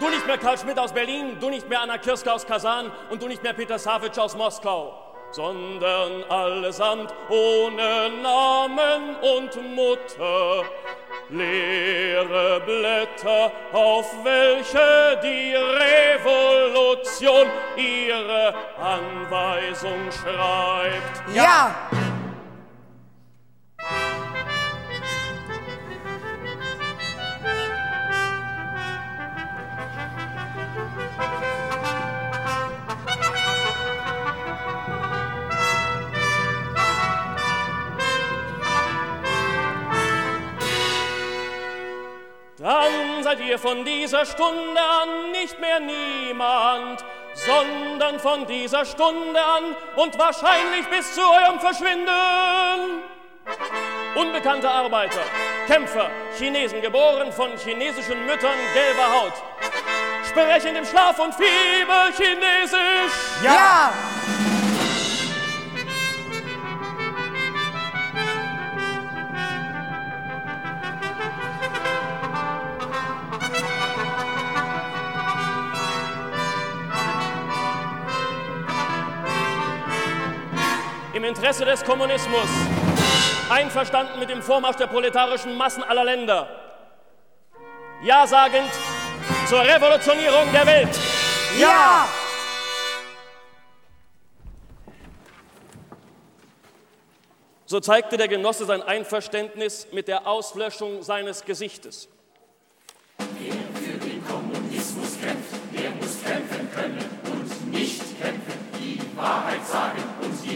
Du 0.00 0.08
nicht 0.08 0.26
mehr 0.26 0.38
Karl 0.38 0.58
Schmidt 0.58 0.78
aus 0.78 0.92
Berlin, 0.92 1.36
du 1.38 1.50
nicht 1.50 1.68
mehr 1.68 1.80
Anna 1.80 1.98
Kirske 1.98 2.32
aus 2.32 2.44
Kasan 2.44 2.90
und 3.10 3.22
du 3.22 3.28
nicht 3.28 3.42
mehr 3.42 3.52
Peter 3.52 3.78
Savitsch 3.78 4.18
aus 4.18 4.36
Moskau. 4.36 5.11
Sondern 5.32 6.24
allesamt 6.28 7.12
ohne 7.28 8.10
Namen 8.22 9.16
und 9.16 9.74
Mutter. 9.74 10.64
Leere 11.30 12.60
Blätter, 12.60 13.50
auf 13.72 14.12
welche 14.22 15.18
die 15.22 15.54
Revolution 15.54 17.46
ihre 17.76 18.54
Anweisung 18.78 20.10
schreibt. 20.12 21.34
Ja! 21.34 21.88
Dann 42.62 43.24
seid 43.24 43.40
ihr 43.40 43.58
von 43.58 43.84
dieser 43.84 44.24
Stunde 44.24 44.80
an 44.80 45.32
nicht 45.32 45.58
mehr 45.58 45.80
niemand, 45.80 47.04
sondern 47.34 48.20
von 48.20 48.46
dieser 48.46 48.84
Stunde 48.84 49.40
an 49.42 49.74
und 49.96 50.16
wahrscheinlich 50.16 50.86
bis 50.88 51.12
zu 51.12 51.22
eurem 51.22 51.58
Verschwinden. 51.58 53.02
Unbekannte 54.14 54.70
Arbeiter, 54.70 55.22
Kämpfer, 55.66 56.08
Chinesen, 56.38 56.80
geboren 56.80 57.32
von 57.32 57.50
chinesischen 57.56 58.24
Müttern 58.26 58.58
gelber 58.74 59.12
Haut, 59.12 59.32
sprechen 60.24 60.76
im 60.76 60.84
Schlaf 60.84 61.18
und 61.18 61.34
Fieber 61.34 62.12
Chinesisch. 62.16 63.42
Ja! 63.42 63.92
Im 64.46 64.51
Interesse 81.32 81.64
des 81.64 81.82
Kommunismus, 81.82 82.46
einverstanden 83.48 84.18
mit 84.18 84.28
dem 84.28 84.42
Vormarsch 84.42 84.76
der 84.76 84.86
proletarischen 84.86 85.56
Massen 85.56 85.82
aller 85.82 86.04
Länder, 86.04 86.46
Ja 88.02 88.26
sagend 88.26 88.70
zur 89.48 89.60
Revolutionierung 89.60 90.52
der 90.52 90.66
Welt. 90.66 90.90
Ja! 91.58 92.06
So 97.64 97.80
zeigte 97.80 98.18
der 98.18 98.28
Genosse 98.28 98.66
sein 98.66 98.82
Einverständnis 98.82 99.88
mit 99.90 100.08
der 100.08 100.26
Auslöschung 100.26 101.02
seines 101.02 101.46
Gesichtes. 101.46 102.10
Wer 103.16 103.54
für 103.80 103.98
den 103.98 104.22
Kommunismus 104.26 105.18
kämpft, 105.18 105.54
der 105.72 105.90
muss 105.92 106.22
kämpfen 106.22 106.70
können 106.74 106.98
und 107.24 107.72
nicht 107.72 108.20
kämpfen. 108.20 108.52
Die 108.78 109.00
Wahrheit 109.16 109.66
sagen 109.66 110.01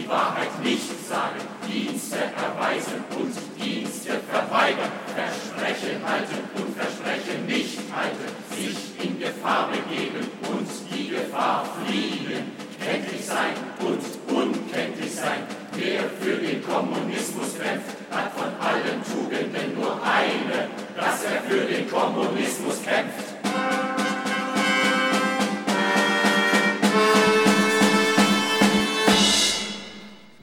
Wahrheit 0.07 0.63
nicht 0.63 1.07
sagen. 1.07 1.41
Dienste 1.67 2.17
erweisen 2.17 3.03
und 3.17 3.33
Dienste 3.59 4.19
verweigern. 4.29 4.91
Versprechen 5.13 6.01
halten 6.07 6.39
und 6.55 6.75
Versprechen 6.75 7.45
nicht 7.45 7.79
halten. 7.93 8.27
Sich 8.49 9.03
in 9.03 9.19
Gefahr 9.19 9.69
begeben 9.69 10.27
und 10.49 10.67
die 10.91 11.09
Gefahr 11.09 11.65
fliehen. 11.85 12.51
Kenntlich 12.83 13.25
sein 13.25 13.53
und 13.79 14.01
unkenntlich 14.33 15.13
sein. 15.13 15.43
Wer 15.73 16.03
für 16.21 16.37
den 16.37 16.63
Kommunismus 16.63 17.59
kämpft, 17.59 17.97
hat 18.09 18.31
von 18.33 18.51
allen 18.65 19.03
Tugenden 19.03 19.75
nur 19.75 19.99
eine, 20.03 20.69
dass 20.95 21.23
er 21.23 21.41
für 21.41 21.65
den 21.65 21.89
Kommunismus 21.89 22.81
kämpft. 22.83 23.96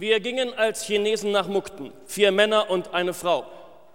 Wir 0.05 0.21
gingen 0.21 0.53
als 0.53 0.83
Chinesen 0.83 1.33
nach 1.33 1.49
Mukden, 1.49 1.91
vier 2.05 2.31
Männer 2.31 2.69
und 2.69 2.93
eine 2.93 3.15
Frau. 3.15 3.47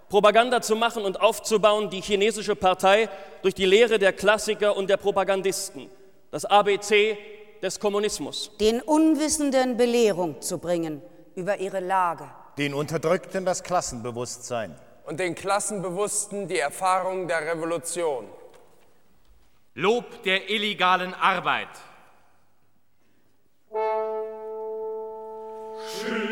Propaganda 0.08 0.60
zu 0.60 0.74
machen 0.74 1.04
und 1.04 1.20
aufzubauen, 1.20 1.88
die 1.88 2.00
chinesische 2.00 2.56
Partei 2.56 3.08
durch 3.42 3.54
die 3.54 3.64
Lehre 3.64 4.00
der 4.00 4.12
Klassiker 4.12 4.76
und 4.76 4.90
der 4.90 4.96
Propagandisten, 4.96 5.88
das 6.32 6.44
ABC 6.44 7.16
des 7.62 7.78
Kommunismus. 7.78 8.50
Den 8.58 8.80
Unwissenden 8.80 9.76
Belehrung 9.76 10.40
zu 10.40 10.58
bringen 10.58 11.00
über 11.36 11.60
ihre 11.60 11.78
Lage. 11.78 12.24
Den 12.58 12.74
Unterdrückten 12.74 13.44
das 13.44 13.62
Klassenbewusstsein. 13.62 14.74
Und 15.06 15.20
den 15.20 15.36
Klassenbewussten 15.36 16.48
die 16.48 16.58
Erfahrung 16.58 17.28
der 17.28 17.46
Revolution. 17.46 18.26
Lob 19.74 20.24
der 20.24 20.50
illegalen 20.50 21.14
Arbeit. 21.14 21.68
Schön 25.88 26.29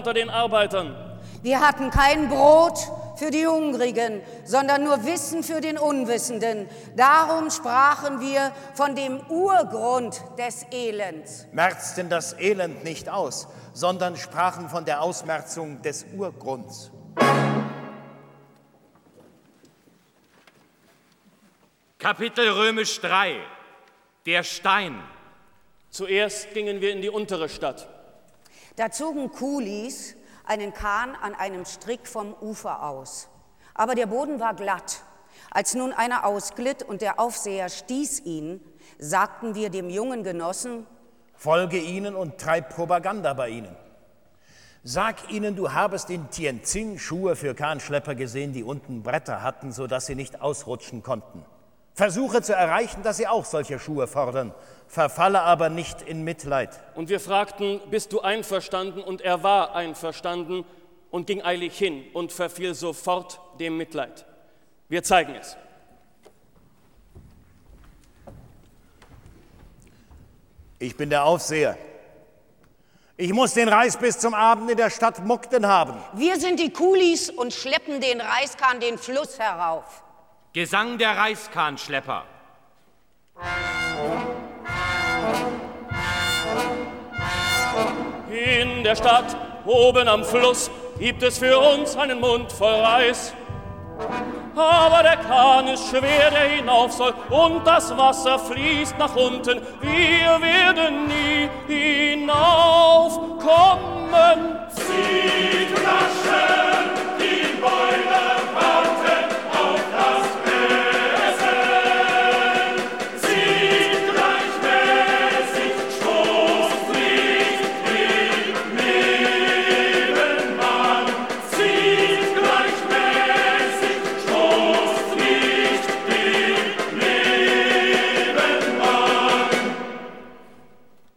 unter 0.00 0.14
den 0.14 0.30
Arbeitern. 0.30 0.96
Wir 1.42 1.60
hatten 1.60 1.90
kein 1.90 2.30
Brot 2.30 2.78
für 3.16 3.30
die 3.30 3.46
Hungrigen, 3.46 4.22
sondern 4.46 4.82
nur 4.82 5.04
Wissen 5.04 5.42
für 5.42 5.60
den 5.60 5.76
Unwissenden. 5.76 6.70
Darum 6.96 7.50
sprachen 7.50 8.18
wir 8.22 8.50
von 8.72 8.96
dem 8.96 9.20
Urgrund 9.28 10.22
des 10.38 10.64
Elends. 10.72 11.46
Merzten 11.52 12.08
das 12.08 12.32
Elend 12.32 12.82
nicht 12.82 13.10
aus, 13.10 13.46
sondern 13.74 14.16
sprachen 14.16 14.70
von 14.70 14.86
der 14.86 15.02
Ausmerzung 15.02 15.82
des 15.82 16.06
Urgrunds. 16.16 16.90
Kapitel 21.98 22.48
Römisch 22.48 22.98
3. 23.02 23.36
Der 24.24 24.44
Stein. 24.44 24.98
Zuerst 25.90 26.54
gingen 26.54 26.80
wir 26.80 26.92
in 26.92 27.02
die 27.02 27.10
untere 27.10 27.50
Stadt. 27.50 27.99
Da 28.76 28.90
zogen 28.90 29.30
Kulis 29.30 30.16
einen 30.44 30.72
Kahn 30.74 31.14
an 31.20 31.34
einem 31.34 31.64
Strick 31.64 32.06
vom 32.06 32.34
Ufer 32.40 32.82
aus. 32.82 33.28
Aber 33.74 33.94
der 33.94 34.06
Boden 34.06 34.40
war 34.40 34.54
glatt. 34.54 35.02
Als 35.50 35.74
nun 35.74 35.92
einer 35.92 36.24
ausglitt 36.24 36.82
und 36.82 37.02
der 37.02 37.18
Aufseher 37.18 37.68
stieß 37.68 38.20
ihn, 38.20 38.60
sagten 38.98 39.54
wir 39.54 39.70
dem 39.70 39.90
jungen 39.90 40.22
Genossen, 40.22 40.86
Folge 41.34 41.78
ihnen 41.78 42.16
und 42.16 42.36
treib 42.36 42.68
Propaganda 42.68 43.32
bei 43.32 43.48
ihnen. 43.48 43.74
Sag 44.82 45.30
ihnen, 45.30 45.56
du 45.56 45.72
habest 45.72 46.10
in 46.10 46.28
Tianjin 46.30 46.98
Schuhe 46.98 47.34
für 47.34 47.54
Kahnschlepper 47.54 48.14
gesehen, 48.14 48.52
die 48.52 48.62
unten 48.62 49.02
Bretter 49.02 49.42
hatten, 49.42 49.72
sodass 49.72 50.04
sie 50.04 50.14
nicht 50.14 50.42
ausrutschen 50.42 51.02
konnten. 51.02 51.44
Versuche 51.94 52.42
zu 52.42 52.54
erreichen, 52.54 53.02
dass 53.02 53.16
sie 53.16 53.26
auch 53.26 53.44
solche 53.44 53.78
Schuhe 53.78 54.06
fordern, 54.06 54.54
verfalle 54.86 55.42
aber 55.42 55.68
nicht 55.68 56.02
in 56.02 56.22
Mitleid. 56.22 56.80
Und 56.94 57.08
wir 57.08 57.20
fragten, 57.20 57.80
bist 57.90 58.12
du 58.12 58.20
einverstanden? 58.20 59.02
Und 59.02 59.20
er 59.20 59.42
war 59.42 59.74
einverstanden 59.74 60.64
und 61.10 61.26
ging 61.26 61.42
eilig 61.42 61.76
hin 61.76 62.04
und 62.12 62.32
verfiel 62.32 62.74
sofort 62.74 63.40
dem 63.58 63.76
Mitleid. 63.76 64.24
Wir 64.88 65.02
zeigen 65.02 65.34
es. 65.34 65.56
Ich 70.78 70.96
bin 70.96 71.10
der 71.10 71.24
Aufseher. 71.24 71.76
Ich 73.18 73.34
muss 73.34 73.52
den 73.52 73.68
Reis 73.68 73.98
bis 73.98 74.18
zum 74.18 74.32
Abend 74.32 74.70
in 74.70 74.78
der 74.78 74.88
Stadt 74.88 75.22
Mukden 75.26 75.66
haben. 75.66 76.02
wir 76.14 76.40
sind 76.40 76.58
die 76.58 76.72
Kulis 76.72 77.28
und 77.28 77.52
schleppen 77.52 78.00
den 78.00 78.18
Reiskahn 78.18 78.80
den 78.80 78.96
Fluss 78.96 79.38
herauf. 79.38 80.02
Gesang 80.52 80.98
der 80.98 81.16
Reiskahnschlepper. 81.16 82.24
In 88.28 88.82
der 88.82 88.96
Stadt, 88.96 89.36
oben 89.64 90.08
am 90.08 90.24
Fluss, 90.24 90.68
gibt 90.98 91.22
es 91.22 91.38
für 91.38 91.56
uns 91.56 91.96
einen 91.96 92.18
Mund 92.18 92.50
voll 92.50 92.74
Reis. 92.74 93.32
Aber 94.56 95.04
der 95.04 95.18
Kahn 95.18 95.68
ist 95.68 95.88
schwer, 95.88 96.32
der 96.32 96.48
hinauf 96.48 96.94
soll, 96.94 97.14
und 97.28 97.64
das 97.64 97.96
Wasser 97.96 98.36
fließt 98.36 98.98
nach 98.98 99.14
unten. 99.14 99.62
Wir 99.80 100.40
werden 100.42 101.06
nie 101.06 101.48
hinaufkommen. 101.68 103.38
Zieht 104.74 105.78
raschen 105.78 106.90
die 107.20 107.60
Beule 107.60 108.40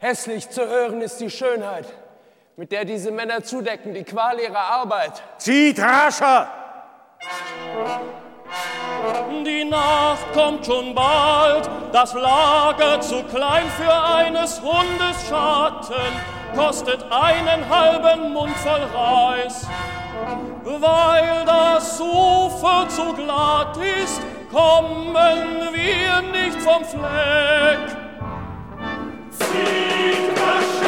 Hässlich 0.03 0.49
zu 0.49 0.67
hören 0.67 0.99
ist 0.99 1.21
die 1.21 1.29
Schönheit, 1.29 1.85
mit 2.57 2.73
der 2.73 2.83
diese 2.83 3.09
Männer 3.09 3.41
zudecken, 3.41 3.93
die 3.93 4.03
Qual 4.03 4.37
ihrer 4.37 4.59
Arbeit. 4.59 5.23
Zieht 5.37 5.79
rascher! 5.79 6.49
Die 9.45 9.63
Nacht 9.63 10.33
kommt 10.33 10.65
schon 10.65 10.93
bald, 10.93 11.69
das 11.93 12.13
Lager 12.15 12.99
zu 12.99 13.23
klein 13.23 13.63
für 13.77 13.93
eines 13.93 14.61
Hundes 14.61 15.25
Schatten, 15.29 16.11
kostet 16.53 17.01
einen 17.09 17.69
halben 17.69 18.33
Mund 18.33 18.57
voll 18.57 18.83
Reis. 18.93 19.65
Weil 20.65 21.45
das 21.45 22.01
Ufer 22.01 22.89
zu 22.89 23.13
glatt 23.13 23.77
ist, 23.77 24.21
kommen 24.51 25.13
wir 25.13 26.21
nicht 26.23 26.61
vom 26.61 26.83
Fleck. 26.83 28.02
Zieht 29.39 30.82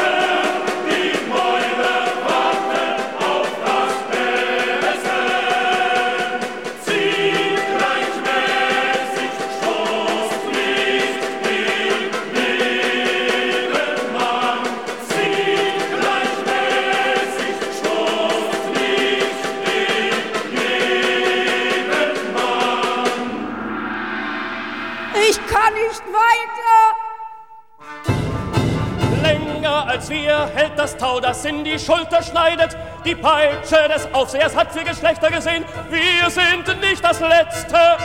in 31.46 31.64
die 31.64 31.78
Schulter 31.78 32.22
schneidet. 32.22 32.76
Die 33.04 33.14
Peitsche 33.14 33.88
des 33.88 34.12
Aufsehers 34.12 34.54
hat 34.54 34.72
vier 34.72 34.84
Geschlechter 34.84 35.30
gesehen. 35.30 35.64
Wir 35.88 36.28
sind 36.30 36.80
nicht 36.80 37.02
das 37.02 37.20
Letzte. 37.20 37.96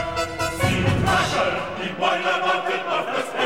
Zieht 0.60 0.86
raschen, 1.06 1.56
die 1.82 1.92
Beule 1.92 2.24
warten 2.24 2.88
auf 2.88 3.06
das. 3.14 3.42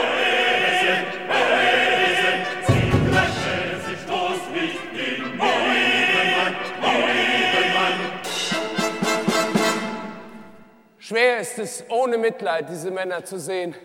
Schwer 11.07 11.39
ist 11.39 11.57
es, 11.61 11.85
ohne 11.89 12.19
Mitleid 12.19 12.69
diese 12.69 12.91
Männer 12.91 13.25
zu 13.25 13.39
sehen. 13.39 13.77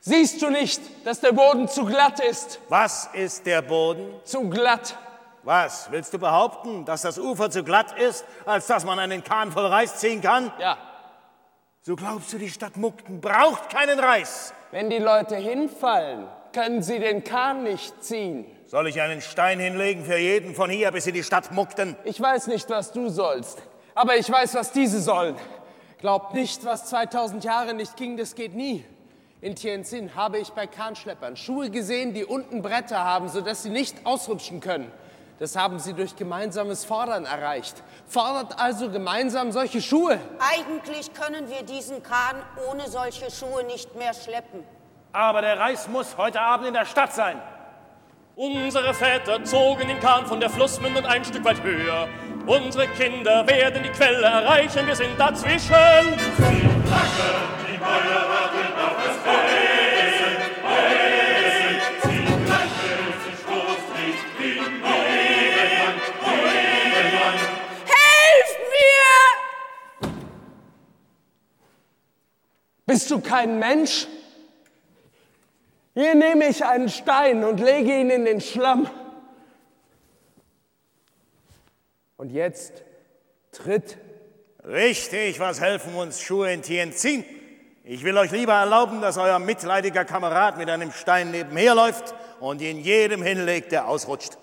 Siehst 0.00 0.40
du 0.40 0.48
nicht, 0.48 0.80
dass 1.04 1.20
der 1.20 1.32
Boden 1.32 1.68
zu 1.68 1.84
glatt 1.84 2.20
ist? 2.20 2.58
Was 2.70 3.10
ist 3.12 3.44
der 3.44 3.60
Boden? 3.60 4.14
Zu 4.24 4.48
glatt. 4.48 4.96
Was? 5.44 5.90
Willst 5.90 6.14
du 6.14 6.18
behaupten, 6.18 6.84
dass 6.84 7.02
das 7.02 7.18
Ufer 7.18 7.50
zu 7.50 7.64
glatt 7.64 7.98
ist, 7.98 8.24
als 8.46 8.66
dass 8.68 8.84
man 8.84 8.98
einen 8.98 9.24
Kahn 9.24 9.50
voll 9.50 9.66
Reis 9.66 9.98
ziehen 9.98 10.20
kann? 10.20 10.52
Ja. 10.58 10.78
So 11.80 11.96
glaubst 11.96 12.32
du, 12.32 12.38
die 12.38 12.48
Stadt 12.48 12.76
Mukden 12.76 13.20
braucht 13.20 13.68
keinen 13.68 13.98
Reis? 13.98 14.54
Wenn 14.70 14.88
die 14.88 14.98
Leute 14.98 15.34
hinfallen, 15.34 16.28
können 16.52 16.82
sie 16.82 17.00
den 17.00 17.24
Kahn 17.24 17.64
nicht 17.64 18.04
ziehen. 18.04 18.46
Soll 18.66 18.86
ich 18.86 19.00
einen 19.00 19.20
Stein 19.20 19.58
hinlegen 19.58 20.04
für 20.04 20.16
jeden 20.16 20.54
von 20.54 20.70
hier 20.70 20.92
bis 20.92 21.06
in 21.08 21.14
die 21.14 21.24
Stadt 21.24 21.50
Mukden? 21.50 21.96
Ich 22.04 22.20
weiß 22.20 22.46
nicht, 22.46 22.70
was 22.70 22.92
du 22.92 23.08
sollst, 23.08 23.60
aber 23.96 24.16
ich 24.16 24.30
weiß, 24.30 24.54
was 24.54 24.70
diese 24.70 25.00
sollen. 25.00 25.36
Glaubt 25.98 26.34
nicht, 26.34 26.64
was 26.64 26.86
2000 26.86 27.42
Jahre 27.42 27.74
nicht 27.74 27.96
ging, 27.96 28.16
das 28.16 28.36
geht 28.36 28.54
nie. 28.54 28.84
In 29.40 29.56
Tianjin 29.56 30.14
habe 30.14 30.38
ich 30.38 30.50
bei 30.50 30.68
Kahnschleppern 30.68 31.36
Schuhe 31.36 31.68
gesehen, 31.68 32.14
die 32.14 32.24
unten 32.24 32.62
Bretter 32.62 33.04
haben, 33.04 33.28
sodass 33.28 33.64
sie 33.64 33.70
nicht 33.70 34.06
ausrutschen 34.06 34.60
können. 34.60 34.90
Das 35.42 35.56
haben 35.56 35.80
sie 35.80 35.92
durch 35.92 36.14
gemeinsames 36.14 36.84
Fordern 36.84 37.24
erreicht. 37.24 37.82
Fordert 38.06 38.60
also 38.60 38.88
gemeinsam 38.88 39.50
solche 39.50 39.82
Schuhe. 39.82 40.20
Eigentlich 40.38 41.12
können 41.14 41.50
wir 41.50 41.64
diesen 41.64 42.00
Kahn 42.00 42.36
ohne 42.70 42.88
solche 42.88 43.28
Schuhe 43.28 43.64
nicht 43.64 43.92
mehr 43.96 44.14
schleppen. 44.14 44.62
Aber 45.12 45.40
der 45.40 45.58
Reis 45.58 45.88
muss 45.88 46.16
heute 46.16 46.40
Abend 46.40 46.68
in 46.68 46.74
der 46.74 46.84
Stadt 46.84 47.12
sein. 47.12 47.42
Unsere 48.36 48.94
Väter 48.94 49.42
zogen 49.42 49.88
den 49.88 49.98
Kahn 49.98 50.26
von 50.26 50.38
der 50.38 50.48
Flussmündung 50.48 51.04
ein 51.06 51.24
Stück 51.24 51.44
weit 51.44 51.60
höher. 51.60 52.06
Unsere 52.46 52.86
Kinder 52.86 53.44
werden 53.44 53.82
die 53.82 53.90
Quelle 53.90 54.22
erreichen, 54.24 54.86
wir 54.86 54.94
sind 54.94 55.18
dazwischen. 55.18 55.74
Die 57.66 57.78
Beule 57.78 58.14
warten 58.28 58.72
auf 58.78 58.96
das 59.04 59.16
Essen. 59.34 59.51
Bist 73.02 73.10
du 73.10 73.20
kein 73.20 73.58
Mensch? 73.58 74.06
Hier 75.92 76.14
nehme 76.14 76.46
ich 76.46 76.64
einen 76.64 76.88
Stein 76.88 77.42
und 77.42 77.58
lege 77.58 77.98
ihn 77.98 78.10
in 78.10 78.24
den 78.24 78.40
Schlamm. 78.40 78.88
Und 82.16 82.30
jetzt 82.30 82.84
tritt. 83.50 83.98
Richtig, 84.64 85.40
was 85.40 85.60
helfen 85.60 85.96
uns 85.96 86.20
Schuhe 86.20 86.52
in 86.52 86.62
Tianjin? 86.62 87.24
Ich 87.82 88.04
will 88.04 88.16
euch 88.16 88.30
lieber 88.30 88.52
erlauben, 88.52 89.00
dass 89.00 89.18
euer 89.18 89.40
mitleidiger 89.40 90.04
Kamerad 90.04 90.56
mit 90.56 90.70
einem 90.70 90.92
Stein 90.92 91.32
nebenher 91.32 91.74
läuft 91.74 92.14
und 92.38 92.62
ihn 92.62 92.78
jedem 92.78 93.20
hinlegt, 93.20 93.72
der 93.72 93.88
ausrutscht. 93.88 94.38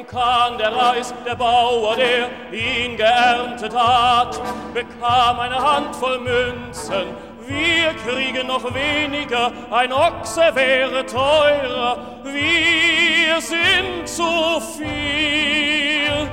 Im 0.00 0.06
Kahn 0.06 0.56
der 0.56 0.74
Reis, 0.74 1.12
der 1.26 1.34
Bauer, 1.34 1.94
der 1.94 2.30
ihn 2.52 2.96
geerntet 2.96 3.74
hat, 3.76 4.40
bekam 4.72 5.38
eine 5.38 5.56
Handvoll 5.56 6.20
Münzen. 6.20 7.08
Wir 7.46 7.92
kriegen 8.06 8.46
noch 8.46 8.64
weniger, 8.72 9.52
ein 9.70 9.92
Ochse 9.92 10.54
wäre 10.54 11.04
teurer. 11.04 12.22
Wir 12.24 13.40
sind 13.42 14.08
zu 14.08 14.62
viel. 14.78 16.30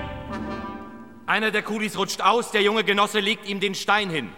Einer 1.25 1.51
der 1.51 1.61
Kulis 1.61 1.97
rutscht 1.97 2.21
aus, 2.21 2.51
der 2.51 2.61
junge 2.61 2.85
Genosse 2.85 3.19
legt 3.19 3.49
ihm 3.49 3.59
den 3.59 3.75
Stein 3.75 4.09
hin. 4.09 4.29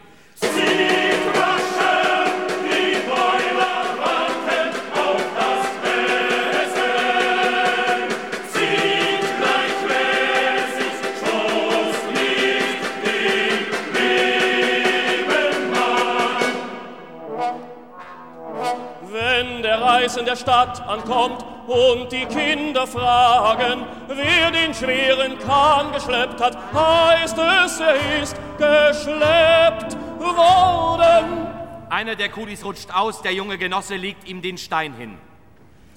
In 20.20 20.26
der 20.26 20.36
Stadt 20.36 20.86
ankommt 20.88 21.46
und 21.68 22.12
die 22.12 22.26
Kinder 22.26 22.86
fragen, 22.86 23.86
wer 24.08 24.52
den 24.52 24.74
schweren 24.74 25.40
Kahn 25.40 25.92
geschleppt 25.94 26.42
hat, 26.42 26.58
heißt 26.74 27.38
es, 27.38 27.80
er 27.80 28.22
ist 28.22 28.36
geschleppt 28.58 29.96
worden. 30.20 31.48
Einer 31.90 32.16
der 32.16 32.30
Kulis 32.30 32.64
rutscht 32.66 32.94
aus, 32.94 33.22
der 33.22 33.34
junge 33.34 33.58
Genosse 33.58 33.96
legt 33.96 34.28
ihm 34.28 34.42
den 34.42 34.58
Stein 34.58 34.94
hin. 34.94 35.18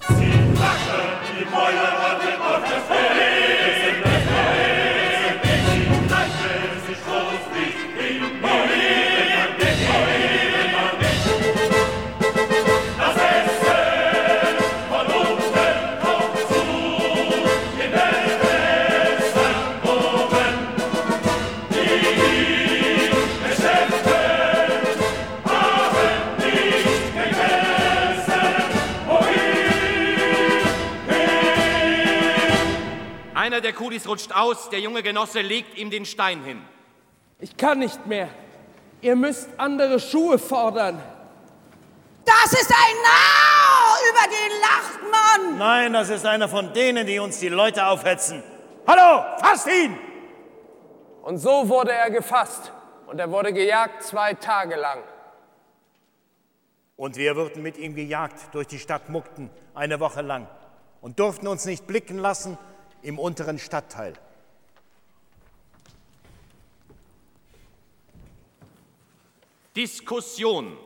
Die 0.08 1.44
Mäuler 1.44 1.92
warten 1.98 2.40
auf 2.40 2.60
das 2.62 2.82
Feld. 2.88 3.81
Der 33.62 33.72
Kulis 33.72 34.06
rutscht 34.06 34.32
aus, 34.32 34.70
der 34.70 34.80
junge 34.80 35.02
Genosse 35.02 35.40
legt 35.40 35.76
ihm 35.78 35.90
den 35.90 36.04
Stein 36.04 36.42
hin. 36.44 36.62
Ich 37.38 37.56
kann 37.56 37.78
nicht 37.78 38.06
mehr. 38.06 38.28
Ihr 39.00 39.16
müsst 39.16 39.48
andere 39.58 39.98
Schuhe 39.98 40.38
fordern. 40.38 41.02
Das 42.24 42.52
ist 42.52 42.70
ein 42.70 42.96
Narr, 43.02 43.98
über 44.10 44.26
den 44.30 44.60
lacht 44.60 45.00
man. 45.10 45.58
Nein, 45.58 45.92
das 45.92 46.08
ist 46.08 46.24
einer 46.24 46.48
von 46.48 46.72
denen, 46.72 47.06
die 47.06 47.18
uns 47.18 47.40
die 47.40 47.48
Leute 47.48 47.84
aufhetzen. 47.86 48.42
Hallo, 48.86 49.24
fasst 49.40 49.66
ihn! 49.66 49.98
Und 51.22 51.38
so 51.38 51.68
wurde 51.68 51.92
er 51.92 52.10
gefasst. 52.10 52.72
Und 53.06 53.18
er 53.18 53.30
wurde 53.30 53.52
gejagt 53.52 54.02
zwei 54.04 54.34
Tage 54.34 54.76
lang. 54.76 55.02
Und 56.96 57.16
wir 57.16 57.36
wurden 57.36 57.62
mit 57.62 57.76
ihm 57.76 57.94
gejagt 57.94 58.54
durch 58.54 58.68
die 58.68 58.78
Stadt 58.78 59.08
Mukten 59.08 59.50
eine 59.74 59.98
Woche 60.00 60.22
lang 60.22 60.46
und 61.00 61.18
durften 61.18 61.48
uns 61.48 61.64
nicht 61.64 61.86
blicken 61.86 62.18
lassen 62.18 62.56
im 63.02 63.18
unteren 63.18 63.58
Stadtteil. 63.58 64.14
Diskussion. 69.74 70.76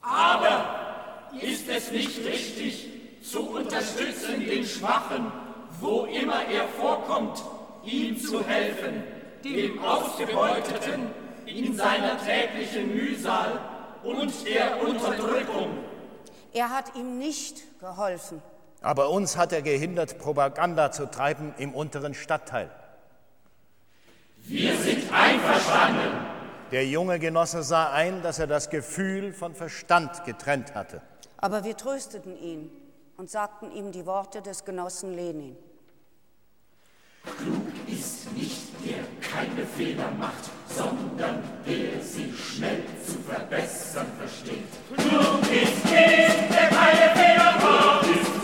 Aber 0.00 1.30
ist 1.40 1.68
es 1.68 1.90
nicht 1.90 2.18
richtig, 2.24 2.88
zu 3.22 3.40
unterstützen 3.48 4.46
den 4.46 4.66
Schwachen, 4.66 5.32
wo 5.80 6.04
immer 6.04 6.44
er 6.44 6.68
vorkommt, 6.68 7.42
ihm 7.84 8.18
zu 8.18 8.44
helfen, 8.44 9.04
dem 9.42 9.78
Ausgebeuteten 9.82 11.10
in 11.46 11.74
seiner 11.74 12.18
täglichen 12.18 12.94
Mühsal 12.94 13.60
und 14.02 14.46
der 14.46 14.82
Unterdrückung? 14.86 15.78
Er 16.52 16.68
hat 16.68 16.94
ihm 16.94 17.18
nicht 17.18 17.80
geholfen. 17.80 18.42
Aber 18.82 19.10
uns 19.10 19.36
hat 19.36 19.52
er 19.52 19.62
gehindert, 19.62 20.18
Propaganda 20.18 20.90
zu 20.90 21.06
treiben 21.06 21.54
im 21.58 21.72
unteren 21.72 22.14
Stadtteil. 22.14 22.68
Wir 24.38 24.76
sind 24.76 25.12
einverstanden. 25.12 26.26
Der 26.72 26.86
junge 26.86 27.18
Genosse 27.18 27.62
sah 27.62 27.92
ein, 27.92 28.22
dass 28.22 28.38
er 28.38 28.46
das 28.48 28.70
Gefühl 28.70 29.32
von 29.32 29.54
Verstand 29.54 30.24
getrennt 30.24 30.74
hatte. 30.74 31.00
Aber 31.36 31.64
wir 31.64 31.76
trösteten 31.76 32.36
ihn 32.36 32.70
und 33.16 33.30
sagten 33.30 33.70
ihm 33.70 33.92
die 33.92 34.06
Worte 34.06 34.42
des 34.42 34.64
Genossen 34.64 35.14
Lenin. 35.14 35.56
Klug 37.24 37.68
ist 37.86 38.32
nicht, 38.32 38.68
der, 38.84 39.04
keine 39.20 39.64
Fehler 39.64 40.10
macht, 40.18 40.50
sondern 40.66 41.42
der 41.64 42.02
sie 42.02 42.32
schnell 42.32 42.82
zu 43.06 43.18
verbessern 43.20 44.06
versteht. 44.18 44.66
Klug 44.96 45.40
ist 45.52 45.84
der, 45.84 46.28
der 46.48 46.68
keine 46.68 47.14
Fehler 47.14 47.52
macht. 47.60 48.41